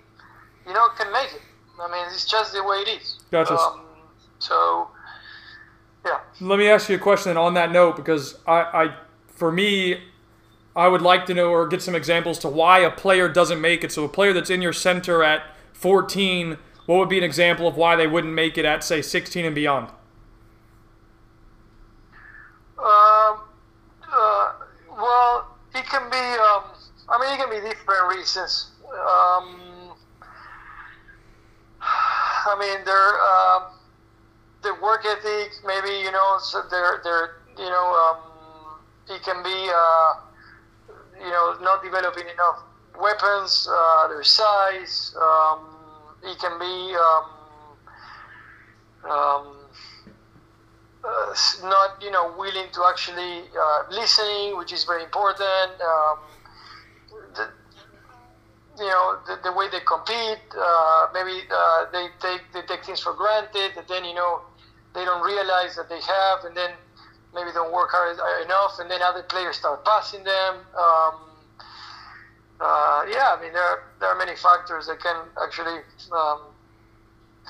you 0.66 0.74
know, 0.74 0.88
can 0.98 1.12
make 1.14 1.32
it. 1.34 1.42
I 1.80 1.88
mean, 1.92 2.06
it's 2.12 2.26
just 2.26 2.54
the 2.54 2.64
way 2.64 2.78
it 2.78 2.88
is. 3.00 3.20
Gotcha. 3.32 3.58
Um, 3.58 3.82
so, 4.40 4.90
yeah. 6.06 6.20
Let 6.42 6.60
me 6.60 6.68
ask 6.68 6.90
you 6.90 6.96
a 6.96 7.00
question 7.00 7.38
on 7.38 7.54
that 7.54 7.72
note, 7.72 7.96
because 7.96 8.40
I, 8.48 8.62
I, 8.62 8.96
for 9.28 9.52
me, 9.52 10.02
I 10.76 10.88
would 10.88 11.02
like 11.02 11.26
to 11.28 11.34
know 11.34 11.50
or 11.50 11.68
get 11.68 11.82
some 11.82 11.96
examples 11.96 12.40
to 12.40 12.50
why 12.50 12.80
a 12.80 12.92
player 12.92 13.28
doesn't 13.28 13.60
make 13.60 13.84
it. 13.84 13.92
So 13.92 14.04
a 14.06 14.10
player 14.10 14.34
that's 14.34 14.50
in 14.50 14.62
your 14.62 14.74
center 14.74 15.24
at 15.24 15.44
14, 15.74 16.58
what 16.86 17.00
would 17.00 17.10
be 17.10 17.18
an 17.18 17.24
example 17.24 17.68
of 17.68 17.76
why 17.76 17.96
they 17.96 18.08
wouldn't 18.08 18.34
make 18.34 18.58
it 18.58 18.66
at 18.66 18.84
say 18.84 19.02
16 19.02 19.46
and 19.46 19.56
beyond? 19.56 19.90
Um, 22.78 23.42
uh, 24.12 24.52
well, 24.90 25.58
it 25.76 25.86
can 25.86 26.10
be. 26.10 26.18
Um, 26.18 26.64
I 27.10 27.20
mean, 27.20 27.34
it 27.34 27.38
can 27.38 27.50
be 27.50 27.68
different 27.68 28.16
reasons. 28.16 28.72
Um, 28.86 29.60
I 31.82 32.56
mean, 32.60 32.86
their 32.86 33.20
uh, 33.22 33.70
their 34.64 34.82
work 34.82 35.06
ethic, 35.06 35.52
maybe 35.66 35.90
you 36.04 36.12
know, 36.12 36.38
so 36.40 36.64
they're 36.70 37.02
you 37.58 37.66
know, 37.66 38.16
um, 38.16 38.80
it 39.10 39.22
can 39.24 39.44
be 39.44 39.70
uh, 39.70 40.14
you 41.20 41.30
know 41.30 41.58
not 41.62 41.84
developing 41.84 42.28
enough 42.28 42.64
weapons, 43.00 43.68
uh, 43.72 44.08
their 44.08 44.24
size. 44.24 45.16
Um, 45.20 45.60
it 46.24 46.38
can 46.40 46.60
be 46.60 46.96
um, 46.96 47.26
um, 49.10 49.56
uh, 51.04 51.34
not 51.64 52.02
you 52.02 52.12
know 52.12 52.34
willing 52.38 52.70
to 52.74 52.84
actually 52.90 53.44
uh, 53.58 53.84
listening, 53.92 54.58
which 54.58 54.74
is 54.74 54.84
very 54.84 55.04
important. 55.04 55.72
Um, 55.82 56.20
the, 57.36 57.50
you 58.78 58.90
know 58.90 59.20
the, 59.28 59.40
the 59.44 59.54
way 59.54 59.68
they 59.72 59.80
compete, 59.82 60.40
uh, 60.58 61.08
maybe 61.14 61.42
uh, 61.52 61.86
they 61.92 62.08
take 62.20 62.42
they 62.54 62.62
take 62.64 62.86
things 62.86 63.00
for 63.00 63.14
granted, 63.14 63.78
and 63.78 63.88
then 63.88 64.04
you 64.06 64.14
know 64.14 64.42
they 64.94 65.06
don't 65.06 65.24
realize 65.24 65.76
that 65.76 65.88
they 65.90 66.02
have, 66.02 66.44
and 66.46 66.56
then 66.56 66.72
maybe 67.34 67.52
don't 67.54 67.72
work 67.72 67.90
hard 67.92 68.18
enough, 68.46 68.80
and 68.80 68.90
then 68.90 69.02
other 69.02 69.24
players 69.24 69.58
start 69.58 69.84
passing 69.86 70.24
them. 70.24 70.56
Um, 70.78 71.14
uh, 72.62 73.06
yeah, 73.10 73.36
I 73.36 73.42
mean 73.42 73.54
there 73.54 73.64
are, 73.64 73.84
there 74.00 74.10
are 74.10 74.18
many 74.18 74.36
factors 74.36 74.88
that 74.88 75.00
can 75.00 75.16
actually 75.42 75.80
um, 76.12 76.42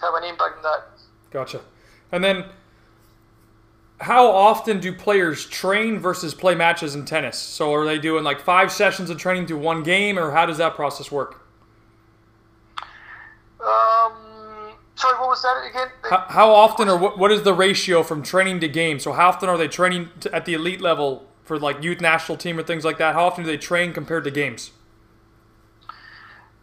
have 0.02 0.14
an 0.16 0.24
impact 0.24 0.58
on 0.58 0.64
that. 0.64 0.90
Gotcha. 1.32 1.62
And 2.12 2.24
then 2.24 2.46
how 4.02 4.28
often 4.28 4.80
do 4.80 4.94
players 4.94 5.46
train 5.46 6.00
versus 6.00 6.34
play 6.34 6.56
matches 6.56 6.96
in 6.96 7.06
tennis? 7.06 7.38
So 7.38 7.74
are 7.74 7.86
they 7.86 8.00
doing 8.00 8.24
like 8.24 8.40
five 8.40 8.72
sessions 8.72 9.10
of 9.10 9.18
training 9.18 9.48
to 9.48 9.58
one 9.58 9.84
game, 9.84 10.18
or 10.18 10.32
how 10.32 10.46
does 10.46 10.58
that 10.58 10.76
process 10.76 11.12
work? 11.12 11.42
Um, 13.62 13.99
sorry, 15.00 15.20
what 15.20 15.30
was 15.30 15.42
that 15.42 15.70
again? 15.70 15.88
How, 16.10 16.26
how 16.30 16.52
often, 16.52 16.90
or 16.90 16.98
what, 16.98 17.18
what 17.18 17.32
is 17.32 17.44
the 17.44 17.54
ratio 17.54 18.04
from 18.04 18.22
training 18.22 18.60
to 18.60 18.68
game? 18.68 19.00
So 19.00 19.14
how 19.14 19.30
often 19.30 19.50
are 19.50 19.58
they 19.58 19.68
training 19.68 20.10
to, 20.22 20.34
at 20.36 20.46
the 20.46 20.54
elite 20.54 20.82
level 20.82 21.28
for 21.44 21.58
like 21.58 21.82
youth 21.84 22.02
national 22.02 22.38
team 22.38 22.60
or 22.60 22.64
things 22.64 22.86
like 22.86 22.98
that? 22.98 23.16
How 23.16 23.26
often 23.26 23.44
do 23.44 23.50
they 23.50 23.58
train 23.58 23.94
compared 23.94 24.24
to 24.26 24.32
games? 24.32 24.72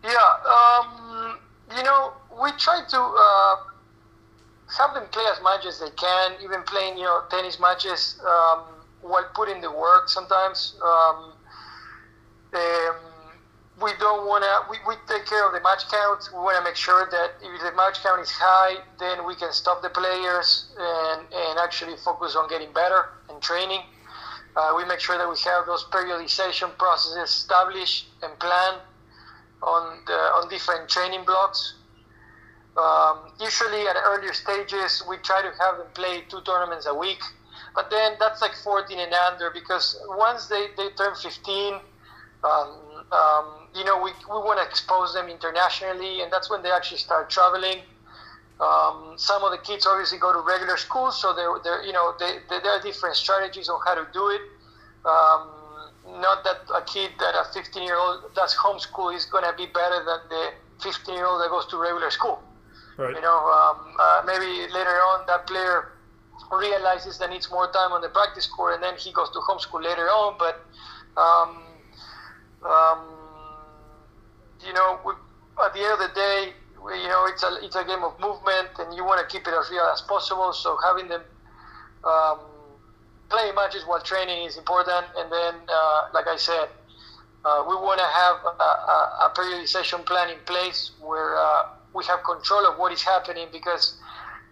Yeah, 0.05 0.11
um, 0.13 1.39
you 1.77 1.83
know, 1.83 2.13
we 2.41 2.51
try 2.53 2.83
to. 2.89 3.01
Uh, 3.01 3.57
have 4.79 4.95
them 4.95 5.07
play 5.11 5.25
as 5.33 5.41
much 5.43 5.65
as 5.65 5.79
they 5.79 5.91
can, 5.91 6.33
even 6.43 6.63
playing 6.63 6.99
you 6.99 7.05
know 7.05 7.23
tennis 7.31 7.61
matches 7.61 8.21
um, 8.27 8.65
while 9.01 9.25
putting 9.35 9.61
the 9.61 9.71
work. 9.71 10.09
Sometimes 10.09 10.75
um, 10.85 11.33
um, 12.53 12.97
we 13.81 13.91
don't 13.99 14.27
want 14.27 14.43
to. 14.45 14.71
We, 14.71 14.79
we 14.87 14.95
take 15.07 15.27
care 15.27 15.47
of 15.47 15.53
the 15.53 15.61
match 15.61 15.89
count. 15.91 16.29
We 16.33 16.41
want 16.41 16.57
to 16.59 16.65
make 16.65 16.77
sure 16.77 17.09
that 17.11 17.31
if 17.43 17.63
the 17.63 17.77
match 17.77 18.03
count 18.03 18.21
is 18.21 18.31
high, 18.31 18.83
then 18.99 19.27
we 19.27 19.35
can 19.37 19.53
stop 19.53 19.83
the 19.83 19.91
players 19.91 20.73
and 20.79 21.27
and 21.33 21.59
actually 21.59 21.97
focus 22.05 22.37
on 22.37 22.49
getting 22.49 22.73
better 22.73 23.11
and 23.29 23.41
training. 23.43 23.83
Uh, 24.57 24.73
we 24.77 24.85
make 24.87 25.01
sure 25.01 25.19
that 25.19 25.29
we 25.29 25.37
have 25.45 25.67
those 25.67 25.85
periodization 25.93 26.77
processes 26.79 27.29
established 27.29 28.09
and 28.23 28.33
planned 28.39 28.81
on 29.63 30.01
the, 30.07 30.13
on 30.13 30.49
different 30.49 30.89
training 30.89 31.25
blocks 31.27 31.75
um, 32.77 33.33
usually 33.41 33.89
at 33.89 33.97
earlier 34.05 34.33
stages, 34.33 35.03
we 35.09 35.17
try 35.19 35.41
to 35.41 35.51
have 35.65 35.79
them 35.79 35.87
play 35.95 36.25
two 36.29 36.41
tournaments 36.43 36.87
a 36.87 36.95
week, 36.95 37.21
but 37.75 37.91
then 37.91 38.17
that's 38.21 38.43
like 38.43 38.55
14 38.63 38.99
and 38.99 39.13
under 39.15 39.51
because 39.51 39.99
once 40.09 40.47
they, 40.49 40.67
they 40.77 40.91
turn 40.91 41.15
15, 41.15 41.81
um, 42.45 43.07
um, 43.13 43.69
you 43.75 43.85
know, 43.85 44.01
we, 44.03 44.11
we 44.29 44.39
want 44.41 44.59
to 44.59 44.67
expose 44.67 45.15
them 45.15 45.29
internationally, 45.29 46.23
and 46.23 46.33
that's 46.33 46.51
when 46.51 46.63
they 46.63 46.71
actually 46.71 46.99
start 46.99 47.31
traveling. 47.31 47.81
Um, 48.61 49.15
some 49.17 49.45
of 49.45 49.51
the 49.51 49.59
kids 49.59 49.87
obviously 49.87 50.19
go 50.19 50.33
to 50.33 50.41
regular 50.41 50.77
schools, 50.77 51.21
so 51.21 51.35
they're, 51.35 51.53
they're 51.63 51.85
you 51.85 51.93
know, 51.93 52.15
they, 52.19 52.39
they, 52.49 52.61
there 52.61 52.73
are 52.73 52.83
different 52.83 53.17
strategies 53.17 53.69
on 53.69 53.79
how 53.85 53.95
to 53.95 54.07
do 54.13 54.31
it. 54.31 54.41
Um, 55.05 56.21
not 56.21 56.45
that 56.45 56.65
a 56.75 56.83
kid 56.83 57.11
that 57.19 57.35
a 57.35 57.53
15 57.53 57.83
year 57.83 57.97
old 57.97 58.35
does 58.35 58.55
homeschool 58.55 59.15
is 59.15 59.27
going 59.27 59.45
to 59.45 59.53
be 59.57 59.67
better 59.67 60.03
than 60.05 60.21
the 60.31 60.51
15 60.83 61.15
year 61.15 61.27
old 61.27 61.43
that 61.43 61.51
goes 61.51 61.67
to 61.67 61.77
regular 61.77 62.11
school. 62.11 62.43
Right. 62.97 63.15
You 63.15 63.21
know, 63.21 63.37
um, 63.37 63.95
uh, 64.01 64.23
maybe 64.25 64.73
later 64.73 64.97
on 65.13 65.27
that 65.27 65.47
player 65.47 65.93
realizes 66.51 67.19
that 67.19 67.29
needs 67.29 67.51
more 67.51 67.71
time 67.73 67.93
on 67.93 68.01
the 68.01 68.09
practice 68.09 68.47
court, 68.47 68.75
and 68.75 68.83
then 68.83 68.95
he 68.97 69.13
goes 69.13 69.29
to 69.31 69.39
homeschool 69.41 69.83
later 69.83 70.09
on. 70.09 70.37
But 70.39 70.65
um, 72.67 72.99
you 74.67 74.73
know, 74.73 74.99
we, 75.05 75.13
at 75.65 75.73
the 75.73 75.81
end 75.81 75.93
of 75.93 75.99
the 76.01 76.13
day, 76.15 76.53
we, 76.85 77.01
you 77.01 77.09
know, 77.09 77.27
it's 77.27 77.43
a 77.43 77.59
it's 77.63 77.77
a 77.77 77.85
game 77.85 78.03
of 78.05 78.19
movement, 78.21 78.69
and 78.79 78.95
you 78.95 79.05
want 79.05 79.21
to 79.21 79.27
keep 79.27 79.47
it 79.47 79.55
as 79.55 79.71
real 79.71 79.89
as 79.93 80.03
possible. 80.03 80.53
So 80.53 80.79
having 80.85 81.09
them 81.09 81.23
um, 82.05 82.39
play 83.29 83.51
matches 83.55 83.85
while 83.87 84.01
training 84.01 84.47
is 84.47 84.57
important. 84.57 85.07
And 85.17 85.31
then, 85.31 85.55
uh, 85.69 86.09
like 86.15 86.27
I 86.27 86.37
said, 86.37 86.69
uh, 87.45 87.65
we 87.69 87.75
want 87.77 87.99
to 87.99 88.07
have 88.07 88.37
a, 88.45 88.65
a, 88.65 88.99
a, 89.27 89.33
periodization 89.35 90.05
plan 90.05 90.31
in 90.31 90.39
place 90.47 90.91
where 91.01 91.37
uh, 91.37 91.69
we 91.95 92.05
have 92.05 92.23
control 92.25 92.67
of 92.67 92.79
what 92.79 92.93
is 92.93 93.03
happening 93.03 93.47
because 93.53 93.97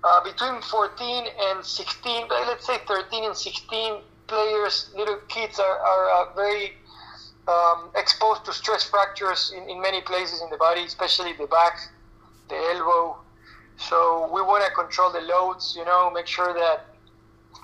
uh, 0.04 0.22
between 0.22 0.60
14 0.62 1.26
and 1.50 1.64
16, 1.64 2.28
let's 2.28 2.66
say 2.66 2.78
13 2.86 3.24
and 3.24 3.36
16 3.36 3.94
players, 4.26 4.90
little 4.96 5.18
kids 5.28 5.58
are, 5.58 5.78
are 5.78 6.10
uh, 6.10 6.34
very 6.34 6.74
um, 7.48 7.90
exposed 7.96 8.44
to 8.46 8.52
stress 8.52 8.84
fractures 8.84 9.52
in, 9.56 9.68
in 9.68 9.80
many 9.80 10.00
places 10.00 10.40
in 10.42 10.50
the 10.50 10.56
body, 10.56 10.82
especially 10.82 11.32
the 11.34 11.46
back, 11.46 11.78
the 12.48 12.56
elbow. 12.56 13.18
So 13.76 14.30
we 14.32 14.40
want 14.40 14.64
to 14.64 14.70
control 14.72 15.10
the 15.12 15.20
loads, 15.20 15.74
you 15.76 15.84
know, 15.84 16.10
make 16.10 16.26
sure 16.26 16.54
that 16.54 16.86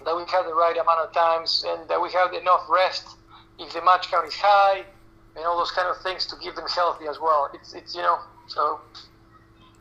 that 0.05 0.17
we 0.17 0.23
have 0.33 0.47
the 0.47 0.55
right 0.55 0.77
amount 0.77 1.01
of 1.01 1.13
times 1.13 1.63
and 1.67 1.87
that 1.89 2.01
we 2.01 2.11
have 2.13 2.33
enough 2.33 2.63
rest 2.71 3.17
if 3.59 3.71
the 3.75 3.83
match 3.83 4.11
count 4.11 4.27
is 4.27 4.35
high 4.35 4.83
and 5.37 5.45
all 5.45 5.59
those 5.59 5.71
kind 5.73 5.89
of 5.89 6.03
things 6.03 6.25
to 6.27 6.37
keep 6.37 6.55
them 6.55 6.65
healthy 6.75 7.07
as 7.07 7.19
well. 7.21 7.51
It's, 7.53 7.75
it's 7.75 7.95
you 7.95 8.01
know, 8.01 8.19
so 8.47 8.81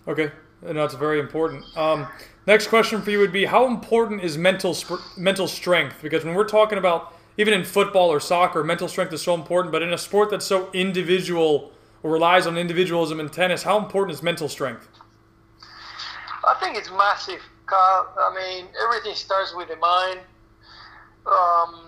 Okay, 0.07 0.31
and 0.65 0.77
that's 0.77 0.95
very 0.95 1.19
important. 1.19 1.65
Um, 1.77 2.07
next 2.47 2.67
question 2.67 3.01
for 3.01 3.11
you 3.11 3.19
would 3.19 3.31
be: 3.31 3.45
How 3.45 3.67
important 3.67 4.23
is 4.23 4.37
mental 4.37 4.73
sp- 4.73 5.05
mental 5.17 5.47
strength? 5.47 5.97
Because 6.01 6.25
when 6.25 6.33
we're 6.33 6.47
talking 6.47 6.77
about 6.77 7.13
even 7.39 7.53
in 7.53 7.63
football 7.63 8.09
or 8.09 8.19
soccer, 8.19 8.65
mental 8.65 8.89
strength 8.89 9.13
is 9.13 9.21
so 9.21 9.33
important. 9.33 9.71
But 9.71 9.81
in 9.81 9.93
a 9.93 9.97
sport 9.97 10.29
that's 10.29 10.45
so 10.45 10.69
individual 10.73 11.71
or 12.03 12.11
relies 12.11 12.45
on 12.45 12.57
individualism 12.57 13.21
in 13.21 13.29
tennis, 13.29 13.63
how 13.63 13.77
important 13.79 14.13
is 14.13 14.21
mental 14.21 14.49
strength? 14.49 14.89
I 16.43 16.55
think 16.59 16.75
it's 16.77 16.91
massive, 16.91 17.39
Carl. 17.65 18.09
I 18.19 18.35
mean, 18.35 18.67
everything 18.83 19.15
starts 19.15 19.55
with 19.55 19.69
the 19.69 19.77
mind. 19.77 20.19
Um, 21.25 21.79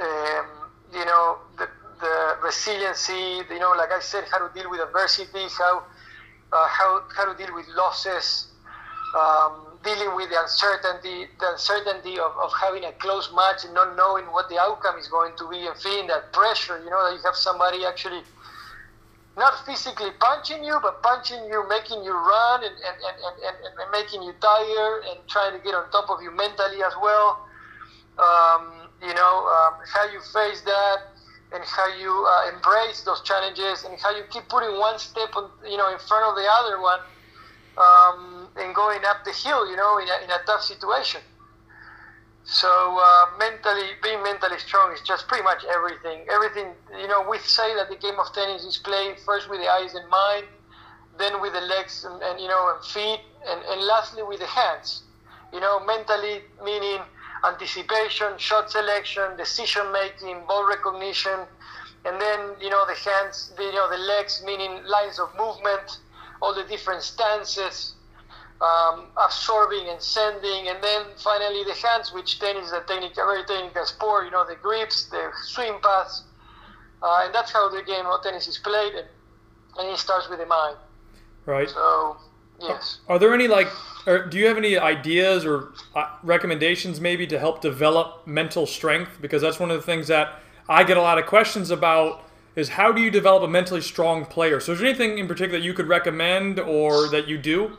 um, 0.00 0.46
you 0.92 1.04
know, 1.04 1.38
the, 1.56 1.68
the 2.00 2.36
resiliency. 2.42 3.46
You 3.48 3.60
know, 3.60 3.74
like 3.78 3.92
I 3.92 4.00
said, 4.00 4.24
how 4.28 4.44
to 4.44 4.52
deal 4.52 4.68
with 4.68 4.80
adversity, 4.80 5.46
how 5.56 5.84
uh, 6.52 6.66
how, 6.66 7.02
how 7.16 7.32
to 7.32 7.38
deal 7.38 7.54
with 7.54 7.66
losses, 7.68 8.48
um, 9.16 9.71
dealing 9.84 10.14
with 10.14 10.30
the 10.30 10.40
uncertainty, 10.40 11.26
the 11.38 11.52
uncertainty 11.52 12.18
of, 12.18 12.32
of 12.42 12.50
having 12.60 12.84
a 12.84 12.92
close 12.98 13.30
match 13.34 13.64
and 13.64 13.74
not 13.74 13.96
knowing 13.96 14.26
what 14.32 14.48
the 14.48 14.58
outcome 14.58 14.98
is 14.98 15.08
going 15.08 15.32
to 15.38 15.48
be 15.50 15.66
and 15.66 15.76
feeling 15.78 16.06
that 16.06 16.32
pressure, 16.32 16.78
you 16.82 16.90
know, 16.90 17.02
that 17.10 17.14
you 17.16 17.22
have 17.24 17.36
somebody 17.36 17.84
actually 17.84 18.22
not 19.36 19.54
physically 19.64 20.10
punching 20.20 20.62
you, 20.62 20.78
but 20.82 21.02
punching 21.02 21.44
you, 21.46 21.66
making 21.68 22.04
you 22.04 22.12
run 22.12 22.64
and, 22.64 22.74
and, 22.74 22.96
and, 23.00 23.36
and, 23.42 23.56
and 23.80 23.88
making 23.90 24.22
you 24.22 24.32
tired 24.40 25.02
and 25.10 25.18
trying 25.28 25.56
to 25.56 25.62
get 25.64 25.74
on 25.74 25.90
top 25.90 26.10
of 26.10 26.22
you 26.22 26.30
mentally 26.30 26.82
as 26.82 26.92
well. 27.02 27.46
Um, 28.18 28.88
you 29.00 29.14
know, 29.14 29.34
um, 29.48 29.80
how 29.88 30.04
you 30.12 30.20
face 30.20 30.60
that, 30.62 30.98
and 31.52 31.62
how 31.64 31.88
you 31.96 32.08
uh, 32.08 32.54
embrace 32.54 33.02
those 33.02 33.20
challenges 33.22 33.84
and 33.84 33.98
how 34.00 34.10
you 34.16 34.24
keep 34.30 34.48
putting 34.48 34.78
one 34.78 34.98
step 34.98 35.28
on, 35.36 35.50
you 35.68 35.76
know 35.76 35.92
in 35.92 35.98
front 35.98 36.24
of 36.24 36.34
the 36.34 36.48
other 36.48 36.80
one 36.80 37.00
um, 37.76 38.31
and 38.56 38.74
going 38.74 39.00
up 39.04 39.24
the 39.24 39.32
hill 39.32 39.68
you 39.70 39.76
know 39.76 39.98
in 39.98 40.08
a, 40.08 40.24
in 40.24 40.30
a 40.30 40.40
tough 40.46 40.62
situation. 40.62 41.20
So 42.44 42.68
uh, 42.68 43.26
mentally 43.38 43.90
being 44.02 44.22
mentally 44.22 44.58
strong 44.58 44.92
is 44.92 45.00
just 45.02 45.28
pretty 45.28 45.44
much 45.44 45.64
everything. 45.64 46.26
Everything 46.30 46.74
you 47.00 47.08
know 47.08 47.26
we 47.28 47.38
say 47.38 47.74
that 47.76 47.88
the 47.88 47.96
game 47.96 48.18
of 48.18 48.32
tennis 48.32 48.64
is 48.64 48.78
played 48.78 49.18
first 49.20 49.48
with 49.48 49.60
the 49.60 49.68
eyes 49.68 49.94
and 49.94 50.08
mind 50.08 50.46
then 51.18 51.40
with 51.40 51.52
the 51.52 51.60
legs 51.60 52.04
and, 52.04 52.22
and 52.22 52.40
you 52.40 52.48
know 52.48 52.74
and 52.74 52.84
feet 52.84 53.20
and, 53.46 53.60
and 53.70 53.80
lastly 53.82 54.22
with 54.22 54.40
the 54.40 54.46
hands. 54.46 55.02
You 55.52 55.60
know 55.60 55.84
mentally 55.84 56.42
meaning 56.64 57.00
anticipation, 57.44 58.38
shot 58.38 58.70
selection, 58.70 59.36
decision 59.36 59.92
making, 59.92 60.46
ball 60.46 60.66
recognition, 60.68 61.40
and 62.04 62.20
then 62.20 62.40
you 62.60 62.70
know 62.70 62.84
the 62.86 62.94
hands, 62.94 63.52
the, 63.56 63.64
you 63.64 63.72
know 63.72 63.90
the 63.90 63.98
legs, 63.98 64.42
meaning 64.44 64.82
lines 64.86 65.18
of 65.18 65.28
movement, 65.36 65.98
all 66.40 66.54
the 66.54 66.64
different 66.64 67.02
stances, 67.02 67.94
um, 68.60 69.06
absorbing 69.16 69.88
and 69.88 70.00
sending, 70.00 70.68
and 70.68 70.82
then 70.82 71.06
finally 71.16 71.64
the 71.64 71.74
hands, 71.74 72.12
which 72.12 72.38
then 72.38 72.56
is 72.56 72.72
a 72.72 72.80
technical, 72.82 73.26
very 73.26 73.44
technical 73.44 73.86
sport. 73.86 74.26
You 74.26 74.30
know 74.30 74.46
the 74.46 74.56
grips, 74.56 75.06
the 75.06 75.30
swing 75.44 75.74
paths, 75.82 76.24
uh, 77.02 77.22
and 77.24 77.34
that's 77.34 77.52
how 77.52 77.68
the 77.68 77.82
game 77.82 78.06
of 78.06 78.22
tennis 78.22 78.46
is 78.48 78.58
played, 78.58 78.94
and, 78.94 79.06
and 79.78 79.88
it 79.88 79.98
starts 79.98 80.28
with 80.28 80.38
the 80.38 80.46
mind. 80.46 80.76
Right. 81.46 81.68
So 81.68 82.16
Yes. 82.62 82.98
Are 83.08 83.18
there 83.18 83.34
any 83.34 83.48
like, 83.48 83.68
or 84.06 84.26
do 84.26 84.38
you 84.38 84.46
have 84.46 84.56
any 84.56 84.78
ideas 84.78 85.44
or 85.44 85.72
uh, 85.94 86.08
recommendations 86.22 87.00
maybe 87.00 87.26
to 87.26 87.38
help 87.38 87.60
develop 87.60 88.26
mental 88.26 88.66
strength? 88.66 89.18
Because 89.20 89.42
that's 89.42 89.58
one 89.58 89.70
of 89.70 89.76
the 89.76 89.82
things 89.82 90.08
that 90.08 90.40
I 90.68 90.84
get 90.84 90.96
a 90.96 91.02
lot 91.02 91.18
of 91.18 91.26
questions 91.26 91.70
about. 91.70 92.24
Is 92.54 92.68
how 92.68 92.92
do 92.92 93.00
you 93.00 93.10
develop 93.10 93.42
a 93.42 93.48
mentally 93.48 93.80
strong 93.80 94.26
player? 94.26 94.60
So, 94.60 94.72
is 94.72 94.78
there 94.78 94.88
anything 94.88 95.16
in 95.16 95.26
particular 95.26 95.58
that 95.58 95.64
you 95.64 95.72
could 95.72 95.88
recommend 95.88 96.60
or 96.60 97.08
that 97.08 97.26
you 97.26 97.38
do? 97.38 97.78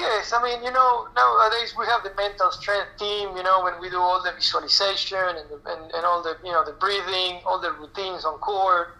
Yes, 0.00 0.32
I 0.32 0.40
mean, 0.42 0.64
you 0.64 0.72
know, 0.72 1.08
nowadays 1.14 1.76
we 1.76 1.84
have 1.84 2.02
the 2.02 2.14
mental 2.16 2.50
strength 2.50 2.96
team, 2.96 3.36
you 3.36 3.42
know, 3.42 3.60
when 3.60 3.78
we 3.84 3.90
do 3.90 4.00
all 4.00 4.24
the 4.24 4.32
visualization 4.32 5.36
and, 5.36 5.44
the, 5.52 5.60
and, 5.68 5.92
and 5.92 6.06
all 6.08 6.22
the, 6.22 6.40
you 6.42 6.50
know, 6.50 6.64
the 6.64 6.72
breathing, 6.72 7.44
all 7.44 7.60
the 7.60 7.72
routines 7.72 8.24
on 8.24 8.38
court 8.38 8.96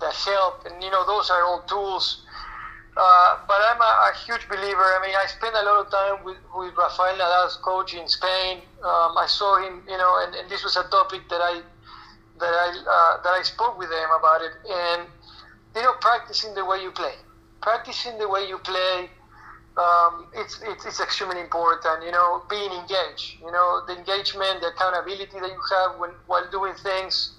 that 0.00 0.14
help. 0.14 0.64
And, 0.64 0.82
you 0.82 0.90
know, 0.90 1.04
those 1.04 1.28
are 1.28 1.44
all 1.44 1.60
tools. 1.68 2.24
Uh, 2.96 3.44
but 3.46 3.60
I'm 3.60 3.80
a, 3.80 3.92
a, 4.08 4.12
huge 4.24 4.48
believer. 4.48 4.88
I 4.96 5.04
mean, 5.04 5.12
I 5.16 5.26
spent 5.28 5.54
a 5.54 5.64
lot 5.68 5.84
of 5.84 5.92
time 5.92 6.24
with, 6.24 6.40
with 6.56 6.72
Rafael 6.80 7.12
Nadal's 7.12 7.56
coach 7.56 7.92
in 7.92 8.08
Spain. 8.08 8.64
Um, 8.80 9.12
I 9.20 9.26
saw 9.28 9.60
him, 9.60 9.82
you 9.86 9.98
know, 9.98 10.24
and, 10.24 10.34
and, 10.34 10.48
this 10.48 10.64
was 10.64 10.76
a 10.76 10.88
topic 10.88 11.28
that 11.28 11.40
I 11.40 11.60
that 12.40 12.52
I 12.52 12.68
uh, 12.72 13.22
that 13.22 13.32
I 13.32 13.42
spoke 13.44 13.78
with 13.78 13.88
him 13.88 14.10
about 14.18 14.40
it. 14.40 14.52
And 14.68 15.08
you 15.76 15.82
know, 15.82 15.92
practicing 16.00 16.54
the 16.54 16.64
way 16.64 16.82
you 16.82 16.90
play, 16.90 17.16
practicing 17.60 18.18
the 18.18 18.28
way 18.28 18.46
you 18.48 18.58
play 18.58 19.08
um, 19.76 20.26
it's, 20.34 20.60
it's, 20.62 20.84
it's 20.84 21.00
extremely 21.00 21.40
important. 21.40 22.04
You 22.04 22.12
know, 22.12 22.42
being 22.48 22.70
engaged. 22.72 23.40
You 23.40 23.50
know, 23.50 23.82
the 23.86 23.96
engagement, 23.96 24.60
the 24.60 24.68
accountability 24.68 25.40
that 25.40 25.48
you 25.48 25.62
have 25.72 25.98
when 25.98 26.10
while 26.26 26.48
doing 26.50 26.74
things, 26.82 27.32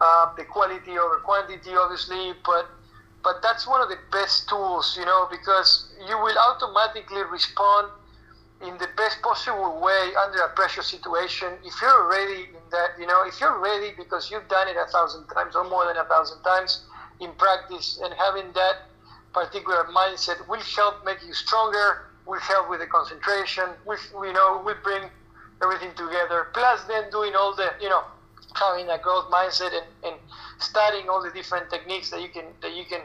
uh, 0.00 0.34
the 0.36 0.44
quality 0.44 0.98
over 0.98 1.20
quantity, 1.20 1.76
obviously, 1.76 2.32
but 2.44 2.68
but 3.22 3.40
that's 3.42 3.66
one 3.66 3.80
of 3.80 3.88
the 3.88 3.98
best 4.10 4.48
tools. 4.48 4.96
You 4.98 5.04
know, 5.04 5.28
because 5.30 5.92
you 6.08 6.16
will 6.16 6.36
automatically 6.38 7.22
respond 7.30 7.88
in 8.62 8.78
the 8.78 8.88
best 8.96 9.20
possible 9.20 9.80
way 9.80 10.12
under 10.24 10.40
a 10.40 10.48
pressure 10.54 10.82
situation. 10.82 11.52
If 11.64 11.74
you're 11.82 12.08
ready 12.08 12.48
in 12.48 12.64
that, 12.70 12.96
you 12.98 13.06
know, 13.06 13.24
if 13.26 13.40
you're 13.40 13.58
ready 13.60 13.92
because 13.96 14.30
you've 14.30 14.48
done 14.48 14.68
it 14.68 14.76
a 14.76 14.90
thousand 14.90 15.26
times 15.28 15.54
or 15.54 15.68
more 15.68 15.84
than 15.86 15.98
a 15.98 16.04
thousand 16.04 16.40
times 16.42 16.84
in 17.20 17.30
practice 17.32 18.00
and 18.02 18.14
having 18.14 18.52
that 18.54 18.88
particular 19.34 19.84
mindset 19.90 20.46
will 20.48 20.62
help 20.62 21.04
make 21.04 21.18
you 21.26 21.34
stronger, 21.34 22.06
will 22.26 22.40
help 22.40 22.70
with 22.70 22.80
the 22.80 22.86
concentration, 22.86 23.64
we, 23.86 23.96
you 24.26 24.32
know, 24.32 24.62
we 24.64 24.72
bring 24.82 25.10
everything 25.62 25.90
together. 25.96 26.48
Plus 26.54 26.84
then 26.84 27.10
doing 27.10 27.34
all 27.34 27.54
the, 27.54 27.68
you 27.80 27.88
know, 27.88 28.04
having 28.54 28.88
a 28.88 28.98
growth 28.98 29.28
mindset 29.30 29.74
and, 29.74 29.86
and 30.04 30.16
studying 30.58 31.08
all 31.08 31.22
the 31.22 31.30
different 31.30 31.68
techniques 31.68 32.10
that 32.10 32.22
you 32.22 32.28
can, 32.28 32.46
that 32.62 32.74
you 32.74 32.84
can, 32.84 33.02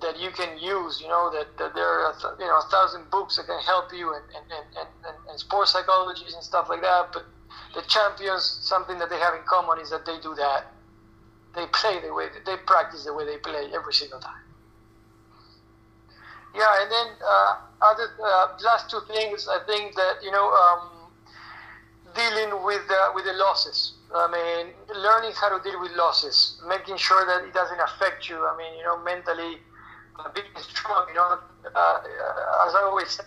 that 0.00 0.18
you 0.18 0.30
can 0.30 0.56
use, 0.58 1.00
you 1.00 1.08
know, 1.08 1.30
that, 1.30 1.46
that 1.58 1.74
there 1.74 1.86
are, 1.86 2.14
you 2.38 2.46
know, 2.46 2.58
a 2.58 2.68
thousand 2.70 3.10
books 3.10 3.36
that 3.36 3.46
can 3.46 3.60
help 3.62 3.92
you 3.92 4.14
and, 4.14 4.24
and, 4.34 4.46
and, 4.78 4.88
and, 5.06 5.16
and 5.28 5.38
sports 5.38 5.74
psychologies 5.74 6.34
and 6.34 6.42
stuff 6.42 6.68
like 6.68 6.80
that. 6.80 7.10
But 7.12 7.26
the 7.74 7.82
champions, 7.88 8.58
something 8.62 8.98
that 8.98 9.10
they 9.10 9.18
have 9.18 9.34
in 9.34 9.42
common 9.46 9.78
is 9.80 9.90
that 9.90 10.06
they 10.06 10.18
do 10.22 10.34
that. 10.34 10.72
They 11.54 11.66
play 11.66 12.00
the 12.00 12.12
way, 12.12 12.26
they 12.46 12.56
practice 12.66 13.04
the 13.04 13.14
way 13.14 13.26
they 13.26 13.36
play 13.38 13.70
every 13.72 13.92
single 13.92 14.18
time. 14.18 14.43
Yeah, 16.54 16.82
and 16.82 16.90
then 16.90 17.06
uh, 17.18 17.56
other 17.82 18.08
uh, 18.22 18.46
last 18.62 18.88
two 18.88 19.00
things, 19.08 19.48
I 19.50 19.58
think 19.66 19.94
that 19.96 20.22
you 20.22 20.30
know, 20.30 20.50
um, 20.54 21.10
dealing 22.14 22.62
with 22.64 22.86
uh, 22.88 23.10
with 23.14 23.24
the 23.24 23.32
losses. 23.32 23.92
I 24.14 24.30
mean, 24.30 24.72
learning 24.94 25.32
how 25.34 25.50
to 25.50 25.62
deal 25.68 25.80
with 25.80 25.90
losses, 25.96 26.62
making 26.68 26.96
sure 26.98 27.26
that 27.26 27.42
it 27.42 27.52
doesn't 27.52 27.80
affect 27.80 28.28
you. 28.28 28.36
I 28.36 28.56
mean, 28.56 28.78
you 28.78 28.84
know, 28.84 29.02
mentally 29.02 29.58
uh, 30.20 30.30
being 30.32 30.46
strong. 30.62 31.06
You 31.08 31.14
know, 31.14 31.38
uh, 31.74 31.78
uh, 31.78 32.66
as 32.68 32.74
I 32.76 32.82
always 32.84 33.10
say, 33.10 33.24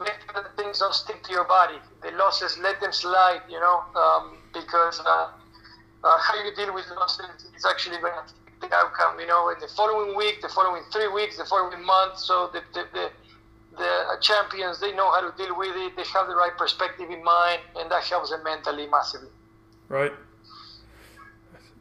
make 0.00 0.18
sure 0.26 0.42
that 0.42 0.56
things 0.56 0.80
don't 0.80 0.94
stick 0.94 1.22
to 1.22 1.30
your 1.30 1.44
body. 1.44 1.78
The 2.02 2.10
losses, 2.18 2.58
let 2.58 2.80
them 2.80 2.90
slide. 2.90 3.42
You 3.48 3.60
know, 3.60 3.84
um, 3.94 4.38
because 4.52 5.00
how 5.06 6.34
you 6.44 6.52
deal 6.56 6.74
with 6.74 6.86
losses 6.96 7.46
is 7.56 7.64
actually 7.64 7.98
going 7.98 8.14
to 8.26 8.41
the 8.62 8.74
outcome, 8.74 9.20
you 9.20 9.26
know, 9.26 9.50
in 9.50 9.60
the 9.60 9.68
following 9.68 10.16
week, 10.16 10.40
the 10.40 10.48
following 10.48 10.82
three 10.92 11.08
weeks, 11.08 11.36
the 11.36 11.44
following 11.44 11.84
month. 11.84 12.18
So 12.18 12.50
the, 12.52 12.62
the, 12.72 12.86
the, 12.92 13.10
the 13.76 14.16
champions, 14.20 14.80
they 14.80 14.92
know 14.92 15.10
how 15.10 15.20
to 15.28 15.36
deal 15.36 15.56
with 15.56 15.76
it. 15.76 15.96
They 15.96 16.04
have 16.14 16.26
the 16.28 16.34
right 16.34 16.56
perspective 16.56 17.10
in 17.10 17.22
mind, 17.22 17.60
and 17.76 17.90
that 17.90 18.04
helps 18.04 18.30
them 18.30 18.42
mentally 18.44 18.86
massively. 18.86 19.28
Right. 19.88 20.12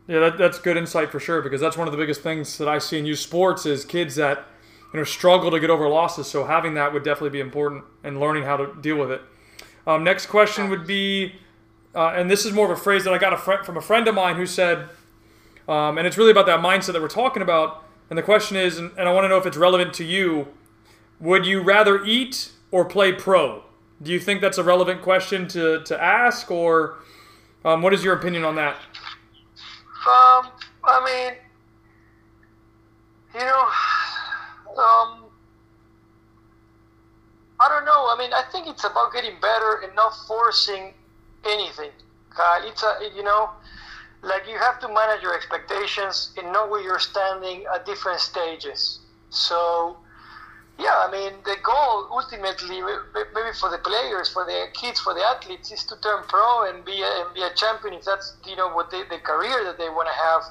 Yeah, 0.08 0.20
that, 0.20 0.38
that's 0.38 0.60
good 0.60 0.78
insight 0.78 1.12
for 1.12 1.20
sure 1.20 1.42
because 1.42 1.62
that's 1.62 1.78
one 1.78 1.88
of 1.88 1.92
the 1.92 1.98
biggest 1.98 2.22
things 2.22 2.58
that 2.58 2.68
I 2.68 2.80
see 2.80 2.98
in 2.98 3.06
youth 3.06 3.20
sports 3.20 3.66
is 3.66 3.86
kids 3.86 4.16
that 4.16 4.46
you 4.94 5.00
know 5.00 5.04
struggle 5.04 5.52
to 5.52 5.60
get 5.60 5.70
over 5.70 5.88
losses. 5.88 6.28
So 6.28 6.46
having 6.46 6.74
that 6.74 6.92
would 6.92 7.04
definitely 7.04 7.30
be 7.30 7.40
important 7.40 7.86
and 8.04 8.20
learning 8.20 8.44
how 8.44 8.58
to 8.58 8.76
deal 8.82 8.98
with 8.98 9.12
it. 9.12 9.22
Um, 9.88 10.04
next 10.04 10.26
question 10.26 10.70
would 10.70 10.86
be, 10.86 11.36
uh, 11.96 12.10
and 12.10 12.30
this 12.30 12.46
is 12.46 12.52
more 12.52 12.66
of 12.66 12.78
a 12.78 12.82
phrase 12.82 13.04
that 13.06 13.14
I 13.14 13.18
got 13.18 13.34
a 13.34 13.38
fr- 13.38 13.64
from 13.64 13.78
a 13.78 13.82
friend 13.82 14.08
of 14.08 14.16
mine 14.16 14.36
who 14.36 14.46
said, 14.46 14.90
um, 15.68 15.98
and 15.98 16.08
it's 16.08 16.18
really 16.18 16.32
about 16.32 16.46
that 16.48 16.60
mindset 16.60 16.94
that 16.94 17.02
we're 17.02 17.08
talking 17.08 17.42
about. 17.42 17.84
And 18.10 18.18
the 18.18 18.24
question 18.24 18.58
is, 18.58 18.78
and, 18.78 18.92
and 18.98 19.08
I 19.08 19.14
want 19.14 19.26
to 19.26 19.30
know 19.30 19.38
if 19.38 19.46
it's 19.46 19.58
relevant 19.58 19.94
to 19.96 20.04
you, 20.04 20.48
would 21.20 21.46
you 21.46 21.62
rather 21.62 22.04
eat 22.04 22.52
or 22.72 22.86
play 22.86 23.14
pro? 23.14 23.64
Do 24.02 24.12
you 24.12 24.20
think 24.20 24.42
that's 24.42 24.58
a 24.58 24.64
relevant 24.64 25.02
question 25.02 25.48
to, 25.50 25.84
to 25.84 26.02
ask, 26.02 26.50
or 26.50 26.98
um, 27.64 27.82
what 27.82 27.94
is 27.94 28.04
your 28.04 28.16
opinion 28.16 28.44
on 28.44 28.56
that? 28.56 28.76
Um, 30.08 30.50
I 30.84 31.06
mean, 31.06 31.34
you 33.36 33.46
know, 33.46 33.62
um, 34.82 35.26
I 37.60 37.70
don't 37.70 37.86
know. 37.86 38.10
I 38.10 38.16
mean, 38.18 38.34
I 38.34 38.44
think 38.52 38.68
it's 38.68 38.84
about 38.84 39.14
getting 39.14 39.40
better 39.40 39.82
and 39.84 39.96
not 39.96 40.14
forcing 40.28 40.94
anything. 41.46 41.92
Kyle. 42.32 42.68
It's 42.68 42.82
a, 42.82 43.12
you 43.16 43.24
know, 43.24 43.52
like 44.24 44.44
you 44.48 44.58
have 44.58 44.80
to 44.80 44.88
manage 44.88 45.22
your 45.22 45.36
expectations 45.36 46.32
and 46.38 46.52
know 46.54 46.68
where 46.68 46.82
you're 46.82 47.00
standing 47.00 47.66
at 47.74 47.86
different 47.86 48.20
stages. 48.20 49.00
So, 49.30 49.98
yeah, 50.78 50.94
I 51.08 51.12
mean, 51.12 51.34
the 51.44 51.56
goal 51.64 52.08
ultimately, 52.12 52.82
maybe 52.82 53.54
for 53.60 53.70
the 53.70 53.80
players, 53.80 54.30
for 54.30 54.46
the 54.46 54.68
kids, 54.74 55.00
for 55.00 55.14
the 55.14 55.22
athletes, 55.22 55.72
is 55.72 55.84
to 55.86 55.96
turn 56.02 56.24
pro 56.28 56.70
and 56.70 56.86
be 56.86 57.02
a, 57.02 57.26
and 57.26 57.34
be 57.34 57.42
a 57.42 57.54
champion 57.56 57.96
if 57.96 58.06
that's 58.06 58.36
you 58.46 58.56
know 58.56 58.70
what 58.70 58.92
they, 58.92 59.04
the 59.10 59.20
career 59.20 59.64
that 59.64 59.78
they 59.78 59.90
want 59.90 60.08
to 60.08 60.14
have. 60.14 60.44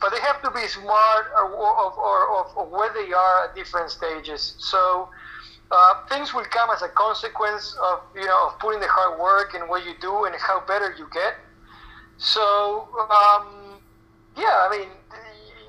But 0.00 0.10
they 0.10 0.20
have 0.20 0.42
to 0.42 0.50
be 0.50 0.66
smart 0.68 1.26
of, 1.38 1.50
of, 1.52 1.92
of, 1.98 2.58
of 2.58 2.70
where 2.70 2.92
they 2.92 3.12
are 3.12 3.48
at 3.48 3.54
different 3.54 3.90
stages. 3.90 4.54
So. 4.58 5.08
Uh, 5.70 6.06
things 6.10 6.34
will 6.34 6.44
come 6.50 6.68
as 6.70 6.82
a 6.82 6.88
consequence 6.88 7.74
of 7.82 7.98
you 8.14 8.24
know 8.24 8.48
of 8.48 8.58
putting 8.60 8.78
the 8.80 8.86
hard 8.86 9.18
work 9.18 9.54
and 9.54 9.66
what 9.66 9.84
you 9.84 9.92
do 9.98 10.26
and 10.26 10.34
how 10.36 10.60
better 10.68 10.94
you 10.98 11.08
get. 11.10 11.34
So, 12.18 12.88
um, 13.10 13.80
yeah, 14.36 14.66
I 14.66 14.68
mean, 14.70 14.88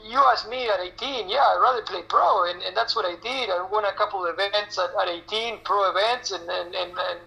you 0.07 0.19
asked 0.31 0.49
me 0.49 0.69
at 0.69 0.79
18, 0.79 1.29
yeah, 1.29 1.39
I'd 1.39 1.59
rather 1.61 1.81
play 1.81 2.01
pro, 2.07 2.49
and, 2.49 2.61
and 2.61 2.77
that's 2.77 2.95
what 2.95 3.05
I 3.05 3.15
did. 3.21 3.49
I 3.49 3.67
won 3.71 3.85
a 3.85 3.93
couple 3.93 4.25
of 4.25 4.33
events 4.37 4.77
at, 4.77 4.89
at 5.01 5.09
18, 5.09 5.59
pro 5.63 5.89
events, 5.89 6.31
and, 6.31 6.43
and, 6.43 6.75
and, 6.75 6.91
and, 6.91 7.19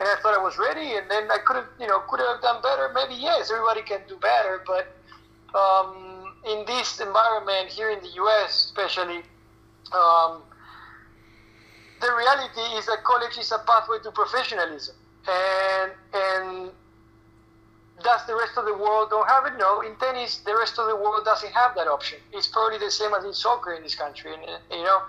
and 0.00 0.08
I 0.08 0.16
thought 0.22 0.34
I 0.34 0.42
was 0.42 0.56
ready, 0.58 0.96
and 0.96 1.10
then 1.10 1.30
I 1.30 1.38
could 1.44 1.56
have, 1.56 1.68
you 1.78 1.86
know, 1.86 2.00
could 2.08 2.20
have 2.20 2.40
done 2.40 2.62
better. 2.62 2.90
Maybe, 2.94 3.14
yes, 3.14 3.50
everybody 3.50 3.82
can 3.82 4.00
do 4.08 4.16
better, 4.16 4.62
but 4.66 4.88
um, 5.54 6.34
in 6.46 6.64
this 6.66 7.00
environment 7.00 7.68
here 7.68 7.90
in 7.90 8.00
the 8.00 8.10
U.S., 8.16 8.72
especially, 8.72 9.22
um, 9.92 10.42
the 12.00 12.14
reality 12.16 12.60
is 12.78 12.86
that 12.86 13.02
college 13.04 13.36
is 13.38 13.52
a 13.52 13.58
pathway 13.66 13.98
to 14.04 14.10
professionalism, 14.12 14.94
and 15.26 15.92
and 16.14 16.70
does 18.02 18.26
the 18.26 18.34
rest 18.34 18.56
of 18.56 18.64
the 18.64 18.74
world 18.74 19.10
don't 19.10 19.28
have 19.28 19.46
it? 19.46 19.58
No. 19.58 19.80
In 19.80 19.96
tennis, 19.96 20.38
the 20.38 20.54
rest 20.56 20.78
of 20.78 20.86
the 20.86 20.96
world 20.96 21.24
doesn't 21.24 21.52
have 21.52 21.74
that 21.74 21.88
option. 21.88 22.18
It's 22.32 22.46
probably 22.46 22.78
the 22.78 22.90
same 22.90 23.12
as 23.14 23.24
in 23.24 23.32
soccer 23.32 23.72
in 23.74 23.82
this 23.82 23.94
country, 23.94 24.32
and, 24.32 24.42
you 24.70 24.84
know. 24.84 25.00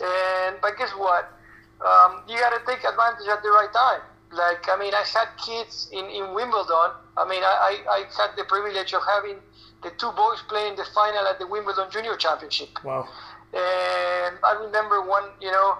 And 0.00 0.56
but 0.60 0.76
guess 0.76 0.90
what? 0.90 1.32
Um, 1.80 2.22
you 2.28 2.38
got 2.38 2.50
to 2.50 2.60
take 2.66 2.84
advantage 2.84 3.28
at 3.28 3.42
the 3.42 3.50
right 3.50 3.72
time. 3.72 4.00
Like 4.32 4.68
I 4.68 4.76
mean, 4.78 4.92
I 4.92 5.04
had 5.06 5.28
kids 5.44 5.88
in, 5.92 6.04
in 6.06 6.34
Wimbledon. 6.34 6.92
I 7.16 7.24
mean, 7.28 7.42
I, 7.42 7.80
I, 7.88 7.90
I 7.90 7.98
had 8.16 8.36
the 8.36 8.44
privilege 8.44 8.92
of 8.92 9.02
having 9.06 9.36
the 9.82 9.90
two 9.96 10.10
boys 10.12 10.42
playing 10.48 10.76
the 10.76 10.84
final 10.94 11.26
at 11.26 11.38
the 11.38 11.46
Wimbledon 11.46 11.90
Junior 11.90 12.16
Championship. 12.16 12.68
Wow. 12.84 13.08
And 13.54 14.36
I 14.42 14.58
remember 14.60 15.00
one, 15.02 15.30
you 15.40 15.50
know, 15.50 15.78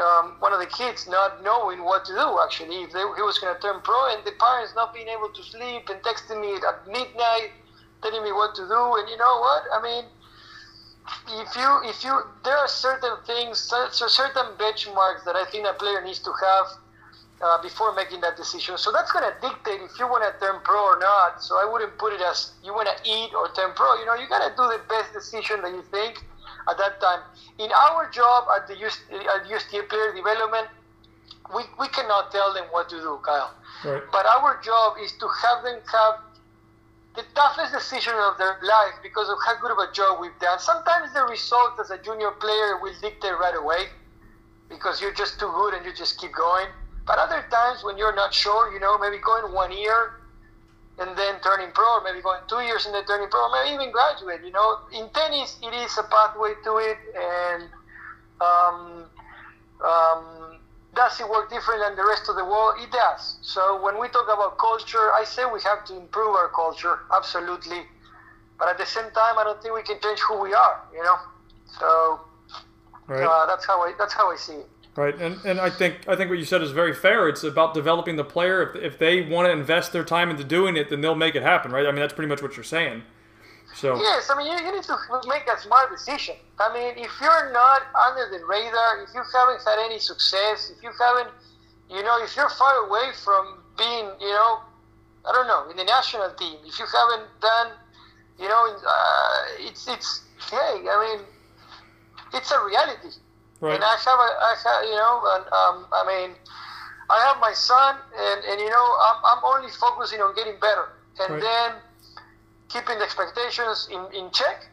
um, 0.00 0.36
one 0.40 0.52
of 0.52 0.60
the 0.60 0.66
kids 0.66 1.06
not 1.08 1.42
knowing 1.42 1.84
what 1.84 2.04
to 2.06 2.12
do 2.12 2.38
actually. 2.42 2.82
If 2.84 2.92
they, 2.92 3.00
he 3.00 3.22
was 3.22 3.38
going 3.38 3.54
to 3.54 3.60
turn 3.60 3.80
pro 3.82 4.14
and 4.14 4.24
the 4.24 4.32
parents 4.40 4.72
not 4.74 4.94
being 4.94 5.08
able 5.08 5.28
to 5.28 5.42
sleep 5.42 5.88
and 5.90 6.00
texting 6.02 6.40
me 6.40 6.56
at 6.56 6.86
midnight 6.86 7.52
telling 8.02 8.24
me 8.24 8.32
what 8.32 8.54
to 8.56 8.62
do. 8.66 8.82
And 8.96 9.08
you 9.08 9.16
know 9.16 9.40
what? 9.40 9.62
I 9.72 9.82
mean 9.82 10.04
if 11.28 11.56
you 11.56 11.70
if 11.84 12.04
you 12.04 12.22
there 12.44 12.56
are 12.56 12.68
certain 12.68 13.16
things 13.26 13.58
certain 13.58 14.46
benchmarks 14.54 15.24
that 15.24 15.34
i 15.34 15.44
think 15.50 15.66
a 15.66 15.72
player 15.74 16.00
needs 16.04 16.20
to 16.20 16.30
have 16.30 16.66
uh, 17.42 17.60
before 17.60 17.92
making 17.94 18.20
that 18.20 18.36
decision. 18.36 18.78
So 18.78 18.92
that's 18.92 19.10
going 19.10 19.24
to 19.24 19.34
dictate 19.40 19.80
if 19.82 19.98
you 19.98 20.06
want 20.06 20.22
to 20.22 20.30
turn 20.38 20.60
pro 20.62 20.78
or 20.78 20.98
not. 20.98 21.42
So 21.42 21.56
i 21.56 21.68
wouldn't 21.70 21.98
put 21.98 22.12
it 22.12 22.20
as 22.20 22.52
you 22.62 22.72
want 22.72 22.86
to 22.86 22.96
eat 23.02 23.34
or 23.34 23.50
turn 23.52 23.72
pro. 23.74 23.98
You 23.98 24.06
know 24.06 24.14
you 24.14 24.28
got 24.28 24.46
to 24.46 24.54
do 24.54 24.62
the 24.70 24.80
best 24.88 25.12
decision 25.12 25.60
that 25.62 25.72
you 25.72 25.82
think 25.90 26.24
at 26.68 26.78
that 26.78 27.00
time. 27.00 27.20
In 27.58 27.70
our 27.72 28.10
job 28.10 28.44
at 28.56 28.68
the 28.68 28.76
UST, 28.76 29.02
at 29.12 29.48
USTA 29.48 29.82
Player 29.88 30.14
Development, 30.14 30.68
we, 31.54 31.62
we 31.78 31.88
cannot 31.88 32.30
tell 32.30 32.54
them 32.54 32.64
what 32.70 32.88
to 32.90 32.96
do, 32.96 33.18
Kyle. 33.22 33.54
Right. 33.84 34.02
But 34.12 34.26
our 34.26 34.60
job 34.62 34.96
is 35.02 35.12
to 35.18 35.28
have 35.28 35.64
them 35.64 35.80
have 35.92 36.14
the 37.14 37.24
toughest 37.34 37.72
decision 37.74 38.14
of 38.14 38.38
their 38.38 38.56
life 38.62 38.94
because 39.02 39.28
of 39.28 39.36
how 39.44 39.60
good 39.60 39.70
of 39.72 39.78
a 39.78 39.92
job 39.92 40.20
we've 40.20 40.38
done. 40.40 40.58
Sometimes 40.58 41.12
the 41.12 41.24
result 41.24 41.78
as 41.80 41.90
a 41.90 41.98
junior 41.98 42.30
player 42.32 42.78
will 42.80 42.94
dictate 43.02 43.36
right 43.38 43.56
away. 43.56 43.86
because 44.68 45.00
you're 45.02 45.12
just 45.12 45.38
too 45.38 45.52
good 45.52 45.74
and 45.74 45.84
you 45.84 45.92
just 45.92 46.18
keep 46.18 46.32
going. 46.32 46.66
But 47.06 47.18
other 47.18 47.44
times 47.50 47.84
when 47.84 47.98
you're 47.98 48.14
not 48.14 48.32
sure, 48.32 48.72
you 48.72 48.80
know, 48.80 48.96
maybe 48.98 49.18
going 49.18 49.52
one 49.52 49.70
year 49.72 50.14
and 50.98 51.16
then 51.16 51.40
turning 51.42 51.72
pro, 51.72 51.84
or 51.84 52.02
maybe 52.04 52.20
going 52.20 52.40
two 52.48 52.60
years 52.60 52.86
and 52.86 52.94
then 52.94 53.04
turning 53.06 53.28
pro, 53.28 53.40
or 53.40 53.50
maybe 53.52 53.74
even 53.74 53.92
graduate. 53.92 54.40
You 54.44 54.52
know, 54.52 54.76
in 54.92 55.08
tennis, 55.10 55.56
it 55.62 55.72
is 55.72 55.96
a 55.98 56.04
pathway 56.04 56.52
to 56.64 56.76
it, 56.78 56.98
and 57.16 57.62
um, 58.40 59.04
um, 59.84 60.58
does 60.94 61.18
it 61.20 61.28
work 61.28 61.48
different 61.48 61.80
than 61.80 61.96
the 61.96 62.04
rest 62.04 62.28
of 62.28 62.36
the 62.36 62.44
world? 62.44 62.74
It 62.78 62.90
does. 62.92 63.38
So 63.42 63.82
when 63.82 63.98
we 63.98 64.08
talk 64.08 64.26
about 64.28 64.58
culture, 64.58 65.12
I 65.12 65.24
say 65.24 65.44
we 65.46 65.60
have 65.62 65.84
to 65.86 65.96
improve 65.96 66.36
our 66.36 66.48
culture, 66.48 66.98
absolutely. 67.14 67.82
But 68.58 68.68
at 68.68 68.78
the 68.78 68.86
same 68.86 69.10
time, 69.10 69.38
I 69.38 69.44
don't 69.44 69.60
think 69.62 69.74
we 69.74 69.82
can 69.82 69.98
change 70.00 70.20
who 70.20 70.40
we 70.40 70.52
are. 70.52 70.76
You 70.94 71.02
know, 71.02 71.16
so 71.78 72.20
right. 73.08 73.24
uh, 73.24 73.46
that's 73.46 73.66
how 73.66 73.80
I 73.82 73.94
that's 73.98 74.12
how 74.12 74.30
I 74.30 74.36
see 74.36 74.54
it. 74.54 74.68
Right, 74.94 75.18
and, 75.18 75.38
and 75.46 75.58
I 75.58 75.70
think 75.70 76.06
I 76.06 76.16
think 76.16 76.28
what 76.28 76.38
you 76.38 76.44
said 76.44 76.60
is 76.60 76.70
very 76.70 76.92
fair. 76.92 77.26
It's 77.26 77.42
about 77.44 77.72
developing 77.72 78.16
the 78.16 78.24
player. 78.24 78.62
If, 78.62 78.76
if 78.76 78.98
they 78.98 79.22
want 79.22 79.46
to 79.46 79.52
invest 79.52 79.92
their 79.92 80.04
time 80.04 80.28
into 80.28 80.44
doing 80.44 80.76
it, 80.76 80.90
then 80.90 81.00
they'll 81.00 81.14
make 81.14 81.34
it 81.34 81.42
happen, 81.42 81.72
right? 81.72 81.86
I 81.86 81.92
mean, 81.92 82.00
that's 82.00 82.12
pretty 82.12 82.28
much 82.28 82.42
what 82.42 82.56
you're 82.56 82.64
saying. 82.64 83.02
So 83.74 83.96
yes, 83.96 84.28
I 84.28 84.36
mean 84.36 84.52
you, 84.52 84.66
you 84.66 84.72
need 84.74 84.84
to 84.84 84.96
make 85.26 85.48
a 85.48 85.58
smart 85.58 85.90
decision. 85.90 86.36
I 86.60 86.72
mean, 86.74 87.02
if 87.02 87.10
you're 87.22 87.52
not 87.52 87.82
under 87.96 88.28
the 88.36 88.44
radar, 88.44 89.02
if 89.02 89.14
you 89.14 89.22
haven't 89.32 89.64
had 89.64 89.78
any 89.80 89.98
success, 89.98 90.70
if 90.76 90.82
you 90.82 90.90
haven't, 91.00 91.30
you 91.88 92.02
know, 92.02 92.22
if 92.22 92.36
you're 92.36 92.50
far 92.50 92.84
away 92.86 93.12
from 93.24 93.62
being, 93.78 94.12
you 94.20 94.28
know, 94.28 94.60
I 95.24 95.32
don't 95.32 95.46
know, 95.46 95.70
in 95.70 95.76
the 95.78 95.84
national 95.84 96.34
team, 96.34 96.58
if 96.66 96.78
you 96.78 96.84
haven't 96.84 97.28
done, 97.40 97.68
you 98.38 98.48
know, 98.48 98.76
uh, 98.86 99.42
it's 99.60 99.88
it's 99.88 100.20
hey, 100.50 100.84
I 100.84 101.16
mean, 101.16 101.26
it's 102.34 102.50
a 102.50 102.62
reality. 102.62 103.16
Right. 103.62 103.78
And 103.78 103.84
I 103.84 103.94
have 103.94 104.18
a, 104.18 104.30
I 104.42 104.54
have, 104.58 104.84
you 104.90 104.98
know, 104.98 105.14
and, 105.38 105.44
um, 105.54 105.76
I 105.94 106.02
mean, 106.02 106.34
I 107.08 107.22
have 107.30 107.38
my 107.38 107.54
son, 107.54 107.94
and, 108.10 108.44
and 108.44 108.58
you 108.58 108.68
know, 108.68 108.86
I'm, 109.06 109.22
I'm 109.22 109.42
only 109.44 109.70
focusing 109.70 110.20
on 110.20 110.34
getting 110.34 110.58
better, 110.58 110.90
and 111.22 111.34
right. 111.34 111.40
then 111.40 111.70
keeping 112.66 112.98
the 112.98 113.04
expectations 113.04 113.86
in, 113.86 114.02
in 114.10 114.32
check, 114.32 114.66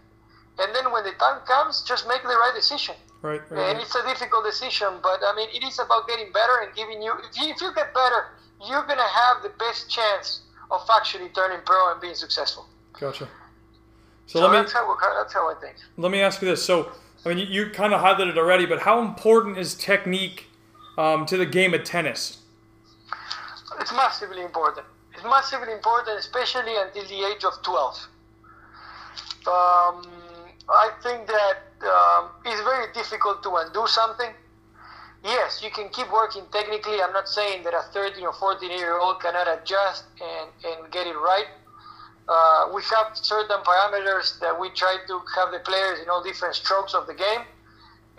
and 0.58 0.73
then 0.73 0.91
when 0.91 1.04
the 1.04 1.13
time 1.21 1.38
comes, 1.45 1.86
just 1.86 2.08
make 2.08 2.23
the 2.23 2.34
right 2.34 2.54
decision. 2.56 2.95
Right, 3.21 3.41
right, 3.52 3.69
and 3.69 3.80
it's 3.80 3.93
a 3.93 4.02
difficult 4.10 4.43
decision, 4.43 4.97
but 5.04 5.21
I 5.21 5.36
mean, 5.36 5.49
it 5.54 5.62
is 5.62 5.78
about 5.78 6.08
getting 6.08 6.34
better 6.34 6.65
and 6.65 6.73
giving 6.73 6.99
you. 6.99 7.13
If 7.30 7.38
you, 7.38 7.54
if 7.54 7.62
you 7.62 7.69
get 7.75 7.93
better, 7.93 8.34
you're 8.65 8.88
gonna 8.89 9.06
have 9.06 9.43
the 9.43 9.54
best 9.60 9.88
chance 9.88 10.41
of 10.71 10.82
actually 10.89 11.30
turning 11.30 11.60
pro 11.63 11.91
and 11.91 12.02
being 12.02 12.15
successful. 12.15 12.65
Gotcha. 12.99 13.30
So, 14.25 14.39
so 14.39 14.41
let 14.41 14.52
me, 14.52 14.58
that's 14.58 14.73
how 14.73 14.97
that's 15.13 15.34
how 15.34 15.45
I 15.45 15.56
think. 15.62 15.75
Let 15.97 16.12
me 16.12 16.21
ask 16.21 16.41
you 16.41 16.47
this: 16.47 16.65
so 16.65 16.91
I 17.26 17.30
mean, 17.30 17.38
you, 17.38 17.46
you 17.46 17.70
kind 17.70 17.94
of 17.94 18.02
highlighted 18.02 18.38
already, 18.38 18.66
but 18.66 18.80
how 18.80 19.02
important 19.02 19.58
is 19.58 19.76
technique 19.76 20.48
um, 20.98 21.26
to 21.26 21.38
the 21.38 21.46
game 21.46 21.74
of 21.74 21.84
tennis? 21.84 22.40
It's 23.80 23.92
massively 23.92 24.42
important. 24.42 24.86
It's 25.14 25.24
massively 25.24 25.74
important, 25.74 26.18
especially 26.20 26.76
until 26.78 27.04
the 27.04 27.28
age 27.28 27.44
of 27.44 27.54
12. 27.64 28.08
Um, 29.48 30.08
I 30.70 30.92
think 31.04 31.28
that 31.28 31.58
um, 31.82 32.30
it's 32.46 32.62
very 32.62 32.92
difficult 32.94 33.44
to 33.44 33.56
undo 33.56 33.86
something. 33.88 34.32
Yes, 35.24 35.62
you 35.62 35.70
can 35.72 35.90
keep 35.90 36.10
working 36.12 36.44
technically. 36.52 37.02
I'm 37.02 37.12
not 37.12 37.28
saying 37.28 37.64
that 37.64 37.74
a 37.74 37.84
13 37.92 38.24
or 38.24 38.34
14 38.34 38.72
year 38.72 38.98
old 38.98 39.22
cannot 39.22 39.48
adjust 39.48 40.06
and, 40.22 40.50
and 40.64 40.92
get 40.92 41.08
it 41.08 41.16
right 41.16 41.48
uh, 42.30 42.70
we 42.74 42.84
have 42.94 43.18
certain 43.18 43.58
parameters 43.65 44.39
that 44.39 44.54
we 44.54 44.70
try 44.70 44.98
to 45.08 45.20
have 45.36 45.52
the 45.52 45.60
players 45.60 46.00
in 46.00 46.10
all 46.10 46.24
different 46.24 46.54
strokes 46.54 46.94
of 46.94 47.08
the 47.08 47.15
game, 47.15 47.42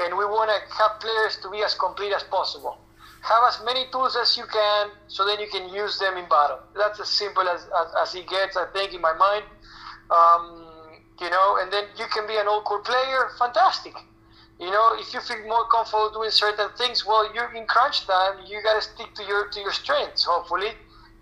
and 0.00 0.18
we 0.18 0.24
want 0.24 0.50
to 0.50 0.58
have 0.74 0.98
players 0.98 1.38
to 1.42 1.48
be 1.48 1.62
as 1.62 1.74
complete 1.74 2.12
as 2.12 2.24
possible. 2.24 2.76
Have 3.22 3.44
as 3.46 3.62
many 3.64 3.84
tools 3.92 4.16
as 4.16 4.36
you 4.36 4.44
can, 4.50 4.90
so 5.06 5.24
then 5.24 5.38
you 5.38 5.46
can 5.46 5.68
use 5.72 5.98
them 6.00 6.16
in 6.16 6.28
battle. 6.28 6.58
That's 6.74 6.98
as 6.98 7.08
simple 7.08 7.46
as, 7.46 7.62
as, 7.62 7.88
as 8.02 8.14
it 8.16 8.26
gets, 8.28 8.56
I 8.56 8.66
think, 8.72 8.94
in 8.94 9.00
my 9.00 9.12
mind. 9.12 9.44
Um, 10.10 10.66
you 11.20 11.30
know, 11.30 11.58
and 11.60 11.70
then 11.72 11.84
you 11.96 12.06
can 12.12 12.26
be 12.26 12.36
an 12.36 12.48
all-court 12.48 12.84
player, 12.84 13.28
fantastic. 13.38 13.94
You 14.58 14.70
know, 14.70 14.96
if 14.98 15.14
you 15.14 15.20
feel 15.20 15.46
more 15.46 15.68
comfortable 15.68 16.10
doing 16.10 16.30
certain 16.30 16.68
things, 16.76 17.06
well, 17.06 17.32
you're 17.32 17.52
in 17.54 17.66
crunch 17.66 18.06
time. 18.06 18.44
You 18.44 18.60
got 18.62 18.74
to 18.74 18.82
stick 18.82 19.14
to 19.14 19.22
your 19.24 19.48
to 19.48 19.60
your 19.60 19.72
strengths, 19.72 20.24
hopefully, 20.24 20.72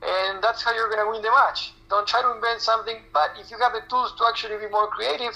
and 0.02 0.42
that's 0.42 0.62
how 0.62 0.72
you're 0.74 0.88
to 0.88 1.10
win 1.10 1.22
the 1.22 1.30
match. 1.30 1.72
Don't 1.88 2.06
try 2.06 2.22
to 2.22 2.30
invent 2.32 2.60
something, 2.60 2.96
but 3.12 3.30
if 3.40 3.50
you 3.50 3.58
have 3.58 3.72
the 3.72 3.82
tools 3.88 4.14
to 4.18 4.26
actually 4.28 4.58
be 4.58 4.68
more 4.70 4.88
creative, 4.88 5.32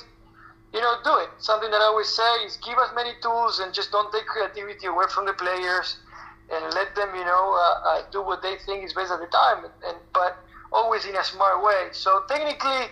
you 0.72 0.80
know, 0.80 0.96
do 1.04 1.16
it. 1.18 1.28
Something 1.38 1.70
that 1.70 1.80
I 1.80 1.84
always 1.84 2.08
say 2.08 2.32
is 2.44 2.56
give 2.58 2.76
as 2.78 2.94
many 2.94 3.12
tools 3.22 3.60
and 3.60 3.72
just 3.72 3.90
don't 3.92 4.12
take 4.12 4.26
creativity 4.26 4.86
away 4.86 5.04
from 5.08 5.26
the 5.26 5.32
players 5.34 5.96
and 6.52 6.74
let 6.74 6.94
them, 6.94 7.14
you 7.14 7.24
know, 7.24 7.56
uh, 7.56 7.88
uh, 7.88 8.02
do 8.10 8.22
what 8.22 8.42
they 8.42 8.56
think 8.66 8.84
is 8.84 8.92
best 8.92 9.12
at 9.12 9.20
the 9.20 9.26
time. 9.26 9.64
And 9.86 9.96
but 10.12 10.36
always 10.72 11.04
in 11.04 11.14
a 11.16 11.24
smart 11.24 11.62
way. 11.62 11.88
So 11.92 12.24
technically, 12.28 12.88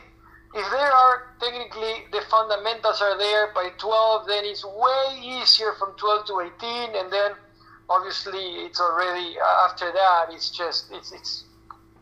if 0.54 0.66
there 0.70 0.92
are 0.92 1.34
technically 1.40 2.04
the 2.12 2.20
fundamentals 2.30 3.00
are 3.00 3.16
there 3.16 3.52
by 3.54 3.70
12, 3.78 4.26
then 4.26 4.44
it's 4.44 4.64
way 4.64 5.20
easier 5.22 5.72
from 5.78 5.94
12 5.96 6.26
to 6.26 6.40
18, 6.40 6.96
and 6.96 7.12
then 7.12 7.32
obviously 7.88 8.66
it's 8.66 8.80
already 8.80 9.36
uh, 9.38 9.68
after 9.68 9.90
that. 9.92 10.26
It's 10.30 10.50
just 10.50 10.92
it's 10.92 11.12
it's 11.12 11.44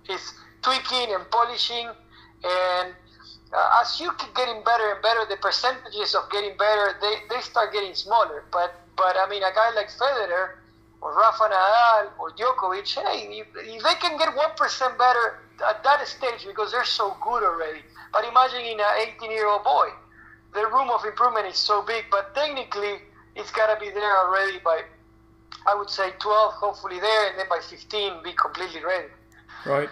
it's 0.08 0.32
tweaking 0.62 1.14
and 1.14 1.28
polishing. 1.30 1.88
And 2.44 2.94
uh, 3.52 3.80
as 3.80 4.00
you 4.00 4.10
keep 4.18 4.34
getting 4.34 4.62
better 4.64 4.92
and 4.92 5.02
better, 5.02 5.24
the 5.28 5.36
percentages 5.36 6.14
of 6.14 6.30
getting 6.30 6.56
better 6.56 6.94
they, 7.00 7.14
they 7.30 7.40
start 7.40 7.72
getting 7.72 7.94
smaller. 7.94 8.44
But 8.52 8.74
but 8.96 9.16
I 9.16 9.28
mean, 9.28 9.42
a 9.42 9.52
guy 9.54 9.70
like 9.74 9.88
Federer 9.90 10.58
or 11.00 11.14
Rafa 11.14 11.44
Nadal 11.44 12.10
or 12.18 12.32
Djokovic, 12.32 12.92
hey, 12.94 13.40
if, 13.40 13.46
they 13.54 13.94
can 14.00 14.18
get 14.18 14.34
one 14.34 14.50
percent 14.56 14.98
better 14.98 15.38
at 15.68 15.82
that 15.84 16.06
stage 16.06 16.46
because 16.46 16.72
they're 16.72 16.84
so 16.84 17.16
good 17.22 17.42
already. 17.42 17.80
But 18.12 18.24
imagine 18.24 18.62
in 18.62 18.80
an 18.80 19.14
18 19.16 19.30
year 19.30 19.46
old 19.46 19.64
boy, 19.64 19.88
the 20.54 20.66
room 20.66 20.90
of 20.90 21.04
improvement 21.04 21.46
is 21.46 21.56
so 21.56 21.82
big. 21.82 22.06
But 22.10 22.34
technically, 22.34 22.98
it's 23.36 23.50
got 23.52 23.72
to 23.72 23.80
be 23.80 23.90
there 23.90 24.16
already 24.18 24.58
by, 24.64 24.82
I 25.66 25.74
would 25.74 25.90
say 25.90 26.10
12, 26.18 26.54
hopefully 26.54 26.98
there, 27.00 27.30
and 27.30 27.38
then 27.38 27.46
by 27.48 27.60
15, 27.60 28.22
be 28.24 28.32
completely 28.32 28.84
ready. 28.84 29.08
Right. 29.66 29.88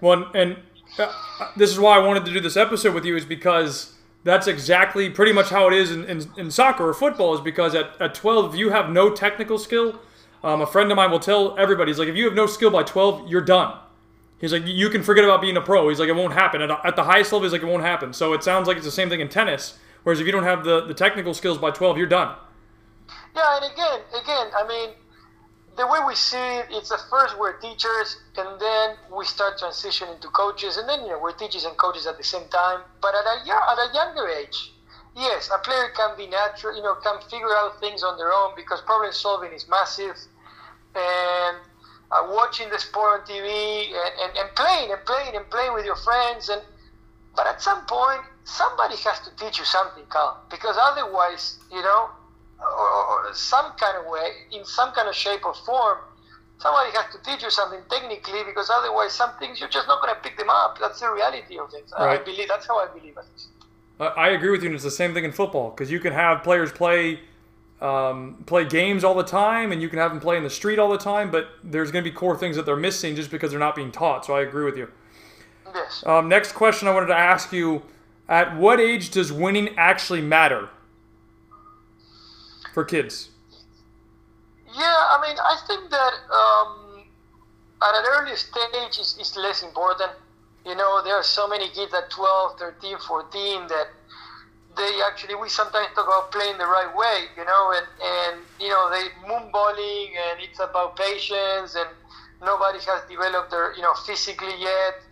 One 0.00 0.26
and 0.34 0.56
uh, 0.98 1.12
this 1.56 1.70
is 1.70 1.78
why 1.78 1.96
I 1.96 1.98
wanted 1.98 2.24
to 2.26 2.32
do 2.32 2.40
this 2.40 2.56
episode 2.56 2.94
with 2.94 3.04
you 3.04 3.16
is 3.16 3.24
because 3.24 3.94
that's 4.24 4.46
exactly 4.46 5.10
pretty 5.10 5.32
much 5.32 5.50
how 5.50 5.68
it 5.68 5.74
is 5.74 5.90
in, 5.90 6.04
in, 6.04 6.22
in 6.36 6.50
soccer 6.50 6.88
or 6.88 6.94
football 6.94 7.34
is 7.34 7.40
because 7.40 7.74
at, 7.74 8.00
at 8.00 8.14
12 8.14 8.54
if 8.54 8.58
you 8.58 8.70
have 8.70 8.90
no 8.90 9.10
technical 9.10 9.58
skill. 9.58 10.00
Um, 10.42 10.60
a 10.60 10.66
friend 10.66 10.88
of 10.92 10.96
mine 10.96 11.10
will 11.10 11.18
tell 11.18 11.58
everybody 11.58 11.90
he's 11.90 11.98
like 11.98 12.08
if 12.08 12.16
you 12.16 12.24
have 12.24 12.34
no 12.34 12.46
skill 12.46 12.70
by 12.70 12.82
12 12.82 13.28
you're 13.28 13.40
done. 13.40 13.76
He's 14.40 14.52
like 14.52 14.66
you 14.66 14.88
can 14.88 15.02
forget 15.02 15.24
about 15.24 15.40
being 15.40 15.56
a 15.56 15.60
pro. 15.60 15.88
He's 15.88 15.98
like 15.98 16.08
it 16.08 16.16
won't 16.16 16.34
happen. 16.34 16.62
At, 16.62 16.70
at 16.84 16.96
the 16.96 17.04
highest 17.04 17.32
level 17.32 17.44
he's 17.44 17.52
like 17.52 17.62
it 17.62 17.66
won't 17.66 17.82
happen. 17.82 18.12
So 18.12 18.32
it 18.32 18.42
sounds 18.42 18.68
like 18.68 18.76
it's 18.76 18.86
the 18.86 18.92
same 18.92 19.08
thing 19.08 19.20
in 19.20 19.28
tennis 19.28 19.78
whereas 20.02 20.20
if 20.20 20.26
you 20.26 20.32
don't 20.32 20.44
have 20.44 20.64
the, 20.64 20.86
the 20.86 20.94
technical 20.94 21.34
skills 21.34 21.58
by 21.58 21.70
12 21.70 21.98
you're 21.98 22.06
done. 22.06 22.34
Yeah 23.34 23.56
and 23.56 23.72
again 23.72 24.00
again 24.22 24.50
i 24.56 24.66
mean 24.66 24.90
the 25.78 25.86
way 25.86 26.00
we 26.04 26.14
see 26.16 26.36
it, 26.58 26.66
it's 26.70 26.90
at 26.90 27.00
first 27.08 27.38
we're 27.38 27.56
teachers, 27.60 28.18
and 28.36 28.60
then 28.60 28.96
we 29.16 29.24
start 29.24 29.58
transitioning 29.58 30.20
to 30.20 30.28
coaches, 30.28 30.76
and 30.76 30.88
then 30.88 31.02
you 31.02 31.10
know 31.10 31.20
we're 31.22 31.32
teachers 31.32 31.64
and 31.64 31.76
coaches 31.78 32.04
at 32.06 32.18
the 32.18 32.24
same 32.24 32.46
time. 32.50 32.80
But 33.00 33.14
at 33.14 33.24
a 33.24 33.36
at 33.46 33.78
a 33.78 33.94
younger 33.94 34.28
age, 34.28 34.72
yes, 35.16 35.48
a 35.54 35.58
player 35.58 35.88
can 35.94 36.16
be 36.18 36.26
natural, 36.26 36.76
you 36.76 36.82
know, 36.82 36.96
can 36.96 37.20
figure 37.30 37.54
out 37.54 37.78
things 37.78 38.02
on 38.02 38.18
their 38.18 38.32
own 38.32 38.52
because 38.56 38.80
problem 38.82 39.12
solving 39.12 39.52
is 39.52 39.68
massive, 39.68 40.18
and 40.96 41.56
uh, 42.10 42.26
watching 42.34 42.68
the 42.70 42.78
sport 42.78 43.20
on 43.20 43.26
TV 43.26 43.46
and, 43.94 44.14
and, 44.22 44.36
and 44.36 44.48
playing 44.56 44.90
and 44.90 45.04
playing 45.06 45.36
and 45.36 45.48
playing 45.48 45.72
with 45.74 45.86
your 45.86 45.96
friends, 45.96 46.48
and 46.48 46.60
but 47.36 47.46
at 47.46 47.62
some 47.62 47.86
point 47.86 48.22
somebody 48.42 48.96
has 48.96 49.20
to 49.20 49.30
teach 49.36 49.60
you 49.60 49.64
something, 49.64 50.02
Carl, 50.08 50.42
because 50.50 50.76
otherwise, 50.76 51.58
you 51.70 51.82
know, 51.82 52.10
or, 52.60 53.28
or 53.28 53.34
some 53.34 53.72
kind 53.78 53.96
of 53.98 54.10
way, 54.10 54.30
in 54.52 54.64
some 54.64 54.92
kind 54.92 55.08
of 55.08 55.14
shape 55.14 55.44
or 55.44 55.54
form, 55.54 55.98
somebody 56.58 56.90
has 56.92 57.14
to 57.14 57.22
teach 57.22 57.42
you 57.42 57.50
something 57.50 57.80
technically 57.90 58.42
because 58.44 58.70
otherwise 58.70 59.12
some 59.12 59.30
things 59.38 59.60
you're 59.60 59.68
just 59.68 59.86
not 59.86 60.02
going 60.02 60.14
to 60.14 60.20
pick 60.20 60.36
them 60.36 60.50
up. 60.50 60.78
That's 60.80 61.00
the 61.00 61.10
reality 61.10 61.58
of 61.58 61.72
it. 61.72 61.90
Right. 61.98 62.20
i 62.20 62.22
believe 62.22 62.48
that's 62.48 62.66
how 62.66 62.78
i 62.78 62.86
believe 62.86 63.16
it. 63.16 63.26
I 64.16 64.28
agree 64.30 64.50
with 64.50 64.62
you 64.62 64.68
and 64.68 64.74
it's 64.74 64.84
the 64.84 64.90
same 64.90 65.14
thing 65.14 65.24
in 65.24 65.32
football 65.32 65.70
because 65.70 65.90
you 65.90 65.98
can 66.00 66.12
have 66.12 66.42
players 66.42 66.70
play 66.70 67.20
um, 67.80 68.42
play 68.46 68.64
games 68.64 69.04
all 69.04 69.14
the 69.14 69.22
time 69.22 69.70
and 69.70 69.80
you 69.80 69.88
can 69.88 69.98
have 70.00 70.10
them 70.10 70.20
play 70.20 70.36
in 70.36 70.42
the 70.42 70.50
street 70.50 70.80
all 70.80 70.88
the 70.88 70.98
time 70.98 71.30
but 71.30 71.48
there's 71.62 71.92
going 71.92 72.04
to 72.04 72.10
be 72.10 72.14
core 72.14 72.36
things 72.36 72.56
that 72.56 72.66
they're 72.66 72.76
missing 72.76 73.14
just 73.14 73.30
because 73.30 73.50
they're 73.50 73.60
not 73.60 73.76
being 73.76 73.92
taught 73.92 74.24
so 74.24 74.34
i 74.34 74.42
agree 74.42 74.64
with 74.64 74.76
you. 74.76 74.90
Yes. 75.74 76.02
Um, 76.06 76.28
next 76.28 76.52
question 76.52 76.88
i 76.88 76.94
wanted 76.94 77.06
to 77.06 77.16
ask 77.16 77.52
you 77.52 77.82
at 78.28 78.56
what 78.56 78.80
age 78.80 79.10
does 79.10 79.32
winning 79.32 79.74
actually 79.76 80.20
matter 80.20 80.68
for 82.74 82.84
kids? 82.84 83.30
Yeah, 84.74 84.84
I 84.84 85.18
mean, 85.22 85.36
I 85.38 85.56
think 85.66 85.90
that 85.90 86.14
um, 86.30 87.04
at 87.82 87.94
an 87.94 88.04
early 88.14 88.36
stage 88.36 88.98
is, 89.00 89.16
it's 89.18 89.36
less 89.36 89.62
important. 89.62 90.12
You 90.66 90.74
know, 90.74 91.02
there 91.02 91.14
are 91.14 91.22
so 91.22 91.48
many 91.48 91.68
kids 91.70 91.94
at 91.94 92.10
12, 92.10 92.58
13, 92.58 92.98
14 92.98 93.68
that 93.68 93.88
they 94.78 95.00
actually 95.04 95.34
we 95.34 95.48
sometimes 95.48 95.88
talk 95.94 96.06
about 96.06 96.30
playing 96.30 96.56
the 96.56 96.66
right 96.66 96.94
way, 96.94 97.26
you 97.36 97.44
know, 97.44 97.74
and 97.74 97.86
and 98.00 98.40
you 98.60 98.68
know 98.68 98.88
they 98.88 99.10
moonballing 99.26 100.14
and 100.14 100.40
it's 100.40 100.60
about 100.60 100.96
patience 100.96 101.74
and 101.74 101.90
nobody 102.40 102.78
has 102.86 103.02
developed 103.10 103.50
their 103.50 103.74
you 103.74 103.82
know 103.82 103.92
physically 104.06 104.54
yet, 104.58 105.02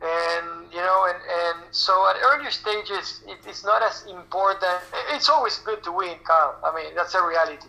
and 0.00 0.70
you 0.70 0.78
know 0.78 1.10
and 1.10 1.18
and 1.18 1.58
so 1.74 1.92
at 2.10 2.16
earlier 2.22 2.50
stages 2.50 3.20
it, 3.26 3.38
it's 3.46 3.64
not 3.64 3.82
as 3.82 4.06
important. 4.06 4.78
It's 5.10 5.28
always 5.28 5.58
good 5.58 5.82
to 5.84 5.92
win, 5.92 6.16
Carl. 6.24 6.54
I 6.62 6.74
mean 6.74 6.94
that's 6.94 7.14
a 7.14 7.22
reality. 7.22 7.68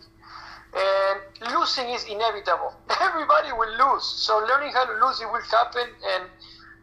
And 0.70 1.20
losing 1.50 1.90
is 1.90 2.06
inevitable. 2.06 2.74
Everybody 3.02 3.52
will 3.52 3.74
lose. 3.82 4.06
So 4.06 4.38
learning 4.46 4.74
how 4.74 4.86
to 4.86 4.94
lose 5.06 5.20
it 5.22 5.26
will 5.32 5.42
happen 5.50 5.90
and 6.14 6.24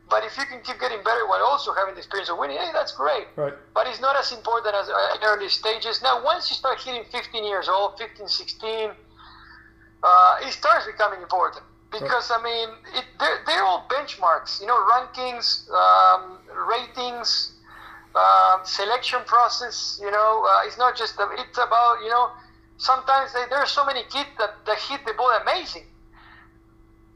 but 0.09 0.23
if 0.25 0.39
you 0.39 0.45
can 0.47 0.61
keep 0.63 0.79
getting 0.79 1.03
better 1.03 1.27
while 1.27 1.43
also 1.43 1.75
having 1.75 1.95
the 1.95 1.99
experience 1.99 2.31
of 2.31 2.39
winning, 2.39 2.59
hey, 2.59 2.71
that's 2.73 2.93
great. 2.93 3.27
Right. 3.35 3.55
But 3.75 3.89
it's 3.89 4.01
not 4.01 4.15
as 4.15 4.31
important 4.31 4.73
as 4.77 4.89
uh, 4.89 5.17
in 5.17 5.25
early 5.27 5.49
stages. 5.49 6.01
Now, 6.01 6.23
once 6.23 6.49
you 6.49 6.55
start 6.55 6.81
hitting 6.81 7.03
15 7.11 7.43
years 7.43 7.69
old, 7.69 7.99
15, 7.99 8.29
16, 8.29 8.91
uh, 10.05 10.37
it 10.43 10.53
starts 10.53 10.87
becoming 10.87 11.23
important 11.23 11.65
because 11.91 12.31
I 12.31 12.43
mean, 12.43 12.69
it, 12.95 13.05
they're, 13.19 13.39
they're 13.47 13.65
all 13.65 13.87
benchmarks. 13.89 14.61
You 14.61 14.67
know, 14.67 14.79
rankings, 14.87 15.71
um, 15.71 16.39
ratings, 16.69 17.53
um, 18.15 18.61
selection 18.65 19.21
process. 19.27 19.99
You 20.01 20.11
know, 20.11 20.47
uh, 20.49 20.67
it's 20.67 20.79
not 20.79 20.97
just 20.97 21.15
it's 21.19 21.59
about 21.59 22.03
you 22.03 22.11
know. 22.11 22.31
Sometimes 22.79 23.33
they, 23.33 23.43
there 23.49 23.59
are 23.59 23.67
so 23.67 23.87
many 23.87 24.03
kids 24.03 24.29
that, 24.39 24.53
that 24.67 24.79
hit 24.79 25.01
the 25.07 25.15
ball 25.15 25.33
amazing 25.41 25.85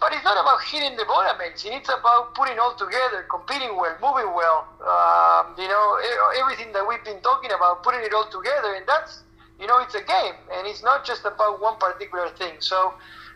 but 0.00 0.14
it's 0.14 0.24
not 0.24 0.40
about 0.40 0.64
hitting 0.64 0.96
the 0.96 1.04
ball 1.04 1.22
amazing. 1.36 1.74
It's 1.74 1.90
about 1.90 2.34
putting 2.34 2.58
all 2.58 2.74
together, 2.74 3.28
competing 3.28 3.76
well, 3.76 3.94
moving 4.00 4.32
well. 4.32 4.66
Um, 4.80 5.52
you 5.60 5.68
know, 5.68 6.00
everything 6.40 6.72
that 6.72 6.88
we've 6.88 7.04
been 7.04 7.20
talking 7.20 7.52
about, 7.52 7.82
putting 7.82 8.00
it 8.00 8.14
all 8.14 8.24
together, 8.24 8.74
and 8.74 8.86
that's 8.88 9.20
you 9.60 9.66
know, 9.66 9.78
it's 9.80 9.94
a 9.94 10.00
game, 10.00 10.40
and 10.56 10.66
it's 10.66 10.82
not 10.82 11.04
just 11.04 11.26
about 11.26 11.60
one 11.60 11.76
particular 11.76 12.30
thing. 12.30 12.56
So, 12.60 12.94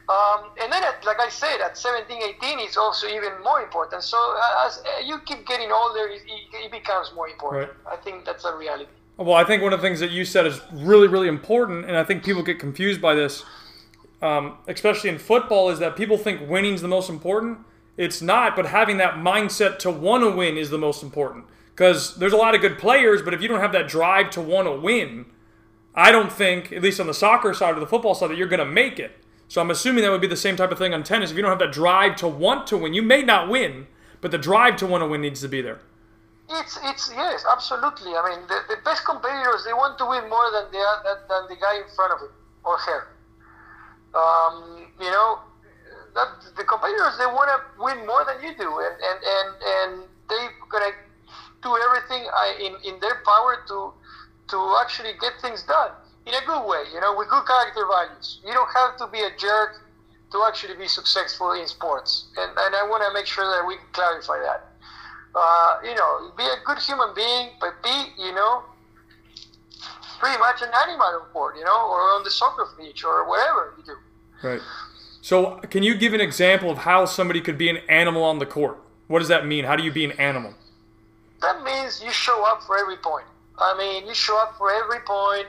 um, 0.08 0.50
and 0.60 0.72
then, 0.72 0.82
at, 0.84 1.04
like 1.04 1.20
I 1.20 1.28
said, 1.28 1.60
at 1.60 1.78
17, 1.78 2.16
18, 2.42 2.58
it's 2.60 2.76
also 2.76 3.06
even 3.06 3.32
more 3.42 3.62
important. 3.62 4.02
So, 4.02 4.16
uh, 4.16 4.66
as 4.66 4.78
uh, 4.78 5.00
you 5.04 5.18
keep 5.24 5.46
getting 5.46 5.70
older, 5.72 6.08
it, 6.08 6.22
it 6.52 6.70
becomes 6.70 7.12
more 7.14 7.28
important. 7.28 7.70
Right. 7.86 7.94
I 7.94 8.02
think 8.02 8.24
that's 8.24 8.44
a 8.44 8.54
reality. 8.56 8.86
Well, 9.16 9.36
I 9.36 9.44
think 9.44 9.62
one 9.62 9.72
of 9.72 9.80
the 9.80 9.86
things 9.86 10.00
that 10.00 10.10
you 10.10 10.24
said 10.24 10.46
is 10.46 10.60
really, 10.72 11.08
really 11.08 11.28
important, 11.28 11.86
and 11.86 11.96
I 11.96 12.04
think 12.04 12.24
people 12.24 12.42
get 12.42 12.58
confused 12.58 13.00
by 13.00 13.14
this 13.14 13.44
um, 14.24 14.56
especially 14.66 15.10
in 15.10 15.18
football, 15.18 15.68
is 15.68 15.78
that 15.80 15.96
people 15.96 16.16
think 16.16 16.48
winning's 16.48 16.80
the 16.80 16.88
most 16.88 17.10
important. 17.10 17.58
It's 17.98 18.22
not, 18.22 18.56
but 18.56 18.66
having 18.66 18.96
that 18.96 19.16
mindset 19.16 19.78
to 19.80 19.90
want 19.90 20.24
to 20.24 20.30
win 20.30 20.56
is 20.56 20.70
the 20.70 20.78
most 20.78 21.02
important. 21.02 21.44
Because 21.74 22.16
there's 22.16 22.32
a 22.32 22.36
lot 22.36 22.54
of 22.54 22.62
good 22.62 22.78
players, 22.78 23.20
but 23.20 23.34
if 23.34 23.42
you 23.42 23.48
don't 23.48 23.60
have 23.60 23.72
that 23.72 23.86
drive 23.86 24.30
to 24.30 24.40
want 24.40 24.66
to 24.66 24.72
win, 24.72 25.26
I 25.94 26.10
don't 26.10 26.32
think, 26.32 26.72
at 26.72 26.82
least 26.82 27.00
on 27.00 27.06
the 27.06 27.14
soccer 27.14 27.52
side 27.52 27.76
or 27.76 27.80
the 27.80 27.86
football 27.86 28.14
side, 28.14 28.30
that 28.30 28.38
you're 28.38 28.48
going 28.48 28.60
to 28.60 28.64
make 28.64 28.98
it. 28.98 29.23
So 29.54 29.60
I'm 29.60 29.70
assuming 29.70 30.02
that 30.02 30.10
would 30.10 30.20
be 30.20 30.26
the 30.26 30.34
same 30.34 30.56
type 30.56 30.72
of 30.72 30.78
thing 30.78 30.92
on 30.92 31.04
tennis. 31.04 31.30
If 31.30 31.36
you 31.36 31.42
don't 31.42 31.52
have 31.52 31.60
that 31.60 31.70
drive 31.70 32.16
to 32.16 32.26
want 32.26 32.66
to 32.66 32.76
win, 32.76 32.92
you 32.92 33.02
may 33.02 33.22
not 33.22 33.48
win, 33.48 33.86
but 34.20 34.32
the 34.32 34.36
drive 34.50 34.74
to 34.78 34.84
want 34.84 35.02
to 35.02 35.06
win 35.06 35.20
needs 35.20 35.40
to 35.42 35.48
be 35.48 35.62
there. 35.62 35.78
It's 36.50 36.76
it's 36.82 37.12
yes, 37.14 37.44
absolutely. 37.48 38.18
I 38.18 38.34
mean, 38.34 38.48
the, 38.48 38.58
the 38.74 38.82
best 38.84 39.04
competitors 39.04 39.62
they 39.64 39.72
want 39.72 39.96
to 39.98 40.06
win 40.10 40.28
more 40.28 40.50
than 40.50 40.72
the 40.74 40.82
than 41.30 41.46
the 41.46 41.54
guy 41.54 41.78
in 41.78 41.86
front 41.94 42.10
of 42.14 42.18
him 42.26 42.34
or 42.64 42.76
her. 42.78 43.06
Um, 44.18 44.90
you 44.98 45.06
know, 45.06 45.38
that, 46.16 46.34
the 46.58 46.64
competitors 46.64 47.14
they 47.22 47.30
want 47.30 47.46
to 47.54 47.58
win 47.78 48.04
more 48.10 48.26
than 48.26 48.42
you 48.42 48.58
do, 48.58 48.66
and 48.66 48.96
and 49.06 49.18
and, 49.22 49.48
and 49.78 49.90
they're 50.28 50.50
gonna 50.66 50.90
do 51.62 51.78
everything 51.78 52.26
in 52.58 52.74
in 52.82 52.98
their 52.98 53.22
power 53.22 53.62
to 53.70 53.94
to 54.50 54.58
actually 54.82 55.14
get 55.22 55.38
things 55.40 55.62
done 55.62 55.94
in 56.26 56.34
a 56.34 56.44
good 56.46 56.66
way. 56.66 56.84
You 56.92 57.00
know, 57.00 57.14
with 57.16 57.28
good 57.28 57.46
character 57.46 57.86
values. 57.86 58.40
You 58.44 58.52
don't 58.52 58.70
have 58.74 58.96
to 58.98 59.06
be 59.08 59.20
a 59.20 59.30
jerk 59.38 59.82
to 60.32 60.42
actually 60.46 60.76
be 60.76 60.88
successful 60.88 61.52
in 61.52 61.66
sports, 61.66 62.26
and 62.36 62.50
and 62.50 62.74
I 62.74 62.86
want 62.88 63.02
to 63.06 63.12
make 63.12 63.26
sure 63.26 63.44
that 63.44 63.66
we 63.66 63.76
clarify 63.92 64.38
that. 64.40 64.70
Uh, 65.34 65.78
you 65.82 65.94
know, 65.94 66.32
be 66.36 66.44
a 66.44 66.56
good 66.64 66.78
human 66.78 67.14
being, 67.14 67.50
but 67.60 67.74
be 67.82 67.96
you 68.18 68.34
know 68.34 68.62
pretty 70.18 70.38
much 70.38 70.62
an 70.62 70.70
animal 70.82 71.06
on 71.06 71.32
board, 71.32 71.56
you 71.58 71.64
know, 71.64 71.88
or 71.90 72.00
on 72.16 72.24
the 72.24 72.30
soccer 72.30 72.66
pitch 72.78 73.04
or 73.04 73.28
whatever 73.28 73.74
you 73.76 73.84
do. 73.84 73.96
Right. 74.42 74.60
So, 75.20 75.56
can 75.70 75.82
you 75.82 75.94
give 75.94 76.12
an 76.14 76.20
example 76.20 76.70
of 76.70 76.78
how 76.78 77.06
somebody 77.06 77.40
could 77.40 77.58
be 77.58 77.68
an 77.68 77.78
animal 77.88 78.22
on 78.22 78.38
the 78.38 78.46
court? 78.46 78.78
What 79.06 79.18
does 79.18 79.28
that 79.28 79.46
mean? 79.46 79.64
How 79.64 79.76
do 79.76 79.82
you 79.82 79.92
be 79.92 80.04
an 80.04 80.12
animal? 80.12 80.54
That 81.40 81.62
means 81.62 82.02
you 82.02 82.10
show 82.10 82.44
up 82.44 82.62
for 82.62 82.78
every 82.78 82.96
point. 82.96 83.26
I 83.58 83.76
mean, 83.76 84.06
you 84.06 84.14
show 84.14 84.36
up 84.38 84.56
for 84.56 84.70
every 84.72 85.00
point. 85.00 85.46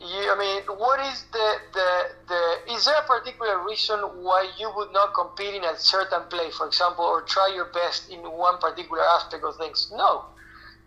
You, 0.00 0.32
I 0.32 0.36
mean, 0.38 0.78
what 0.78 0.98
is 1.12 1.24
the, 1.30 1.56
the, 1.74 1.88
the, 2.26 2.72
is 2.72 2.86
there 2.86 2.94
a 2.96 3.06
particular 3.06 3.62
reason 3.66 3.98
why 4.24 4.50
you 4.58 4.72
would 4.74 4.94
not 4.94 5.12
compete 5.12 5.54
in 5.54 5.62
a 5.62 5.76
certain 5.76 6.22
play, 6.30 6.50
for 6.56 6.66
example, 6.66 7.04
or 7.04 7.20
try 7.22 7.52
your 7.54 7.66
best 7.66 8.08
in 8.08 8.20
one 8.20 8.56
particular 8.58 9.02
aspect 9.02 9.44
of 9.44 9.56
things? 9.56 9.92
No. 9.94 10.24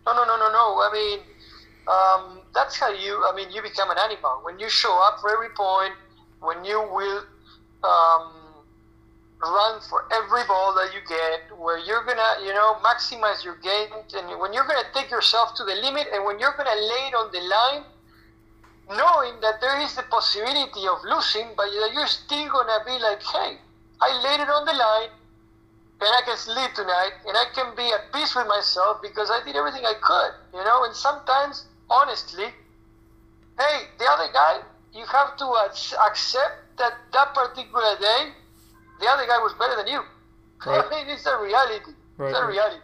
No, 0.04 0.14
no, 0.14 0.24
no, 0.24 0.36
no, 0.36 0.50
no. 0.50 0.82
I 0.82 0.90
mean, 0.92 1.20
um, 1.86 2.40
that's 2.54 2.76
how 2.76 2.90
you. 2.90 3.22
I 3.24 3.32
mean, 3.36 3.52
you 3.52 3.62
become 3.62 3.90
an 3.90 3.98
animal 3.98 4.40
when 4.42 4.58
you 4.58 4.68
show 4.68 4.92
up 5.06 5.20
for 5.20 5.30
every 5.30 5.54
point. 5.56 5.94
When 6.40 6.64
you 6.64 6.80
will 6.80 7.22
um, 7.84 8.32
run 9.40 9.80
for 9.88 10.04
every 10.12 10.44
ball 10.44 10.74
that 10.74 10.90
you 10.92 11.00
get, 11.08 11.56
where 11.56 11.78
you're 11.78 12.04
gonna, 12.04 12.44
you 12.44 12.52
know, 12.52 12.76
maximize 12.82 13.44
your 13.44 13.56
game, 13.62 13.88
and 13.94 14.40
when 14.40 14.52
you're 14.52 14.66
gonna 14.66 14.90
take 14.92 15.10
yourself 15.10 15.54
to 15.54 15.64
the 15.64 15.74
limit, 15.76 16.08
and 16.12 16.24
when 16.24 16.38
you're 16.38 16.54
gonna 16.56 16.74
lay 16.74 17.08
it 17.08 17.14
on 17.14 17.30
the 17.32 17.40
line, 17.40 17.84
knowing 18.88 19.40
that 19.40 19.60
there 19.60 19.80
is 19.80 19.94
the 19.96 20.02
possibility 20.10 20.84
of 20.88 20.98
losing, 21.04 21.48
but 21.56 21.66
you're 21.72 22.06
still 22.06 22.48
gonna 22.48 22.84
be 22.84 22.98
like, 22.98 23.22
hey, 23.22 23.56
I 24.00 24.10
laid 24.22 24.40
it 24.40 24.48
on 24.48 24.64
the 24.64 24.72
line, 24.72 25.10
and 26.00 26.10
I 26.12 26.20
can 26.24 26.36
sleep 26.36 26.74
tonight, 26.74 27.12
and 27.26 27.36
I 27.36 27.46
can 27.54 27.74
be 27.76 27.88
at 27.88 28.12
peace 28.12 28.34
with 28.34 28.46
myself 28.46 29.00
because 29.00 29.30
I 29.30 29.42
did 29.44 29.56
everything 29.56 29.84
I 29.86 29.94
could, 30.00 30.58
you 30.58 30.64
know. 30.64 30.84
And 30.84 30.94
sometimes 30.94 31.66
honestly, 31.88 32.52
hey, 33.58 33.76
the 33.98 34.04
other 34.04 34.28
guy, 34.32 34.60
you 34.92 35.06
have 35.06 35.36
to 35.38 35.46
accept 36.06 36.76
that 36.78 36.92
that 37.12 37.34
particular 37.34 37.96
day, 38.00 38.32
the 39.00 39.06
other 39.08 39.26
guy 39.26 39.38
was 39.38 39.54
better 39.58 39.76
than 39.76 39.86
you. 39.88 40.02
Right. 40.64 40.82
I 40.82 40.88
mean, 40.88 41.08
it's 41.10 41.26
a 41.26 41.36
reality. 41.36 41.92
Right. 42.16 42.30
It's 42.30 42.38
a 42.38 42.46
reality. 42.46 42.80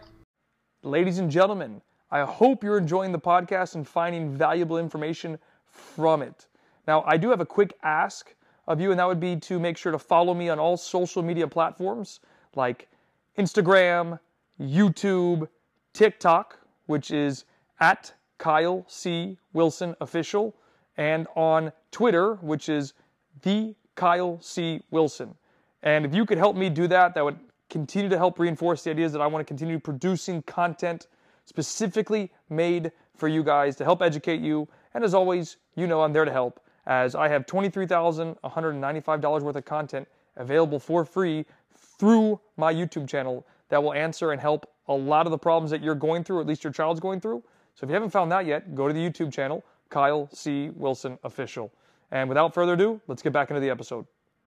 Ladies 0.83 1.17
and 1.17 1.31
gentlemen, 1.31 1.81
I 2.11 2.21
hope 2.21 2.63
you're 2.63 2.77
enjoying 2.77 3.11
the 3.11 3.19
podcast 3.19 3.73
and 3.73 3.87
finding 3.87 4.37
valuable 4.37 4.77
information 4.77 5.39
from 5.71 6.21
it. 6.21 6.47
Now, 6.87 7.03
I 7.05 7.17
do 7.17 7.29
have 7.29 7.41
a 7.41 7.45
quick 7.45 7.73
ask 7.83 8.33
of 8.67 8.79
you, 8.79 8.91
and 8.91 8.99
that 8.99 9.07
would 9.07 9.19
be 9.19 9.35
to 9.35 9.59
make 9.59 9.77
sure 9.77 9.91
to 9.91 9.99
follow 9.99 10.33
me 10.33 10.49
on 10.49 10.59
all 10.59 10.77
social 10.77 11.23
media 11.23 11.47
platforms 11.47 12.19
like 12.55 12.89
Instagram, 13.37 14.19
YouTube, 14.59 15.47
TikTok, 15.93 16.59
which 16.85 17.11
is 17.11 17.45
at 17.79 18.13
Kyle 18.37 18.85
C. 18.87 19.37
Wilson 19.53 19.95
Official, 20.01 20.55
and 20.97 21.27
on 21.35 21.71
Twitter, 21.91 22.35
which 22.35 22.69
is 22.69 22.93
the 23.41 23.75
Kyle 23.95 24.39
C. 24.41 24.81
Wilson. 24.91 25.35
And 25.83 26.05
if 26.05 26.13
you 26.13 26.25
could 26.25 26.37
help 26.37 26.55
me 26.55 26.69
do 26.69 26.87
that, 26.87 27.13
that 27.15 27.23
would 27.23 27.39
continue 27.69 28.09
to 28.09 28.17
help 28.17 28.37
reinforce 28.37 28.83
the 28.83 28.91
ideas 28.91 29.11
that 29.13 29.21
I 29.21 29.27
want 29.27 29.41
to 29.41 29.47
continue 29.47 29.79
producing 29.79 30.41
content 30.43 31.07
specifically 31.45 32.31
made 32.49 32.91
for 33.15 33.27
you 33.27 33.43
guys 33.43 33.75
to 33.77 33.83
help 33.83 34.01
educate 34.01 34.41
you. 34.41 34.67
And 34.93 35.03
as 35.03 35.13
always, 35.13 35.57
you 35.75 35.87
know 35.87 36.01
I'm 36.01 36.13
there 36.13 36.25
to 36.25 36.31
help, 36.31 36.59
as 36.85 37.15
I 37.15 37.27
have 37.27 37.45
$23,195 37.45 39.41
worth 39.41 39.55
of 39.55 39.65
content 39.65 40.07
available 40.35 40.79
for 40.79 41.05
free 41.05 41.45
through 41.75 42.39
my 42.57 42.73
YouTube 42.73 43.07
channel 43.07 43.45
that 43.69 43.81
will 43.81 43.93
answer 43.93 44.31
and 44.31 44.41
help 44.41 44.69
a 44.87 44.93
lot 44.93 45.25
of 45.27 45.31
the 45.31 45.37
problems 45.37 45.71
that 45.71 45.81
you're 45.81 45.95
going 45.95 46.23
through, 46.23 46.41
at 46.41 46.47
least 46.47 46.63
your 46.63 46.73
child's 46.73 46.99
going 46.99 47.19
through. 47.21 47.43
So 47.75 47.85
if 47.85 47.89
you 47.89 47.93
haven't 47.93 48.09
found 48.09 48.31
that 48.31 48.45
yet, 48.45 48.75
go 48.75 48.87
to 48.87 48.93
the 48.93 48.99
YouTube 48.99 49.31
channel, 49.31 49.63
Kyle 49.89 50.27
C. 50.33 50.69
Wilson 50.75 51.17
Official. 51.23 51.71
And 52.11 52.27
without 52.27 52.53
further 52.53 52.73
ado, 52.73 52.99
let's 53.07 53.21
get 53.21 53.31
back 53.31 53.49
into 53.49 53.61
the 53.61 53.69
episode. 53.69 54.05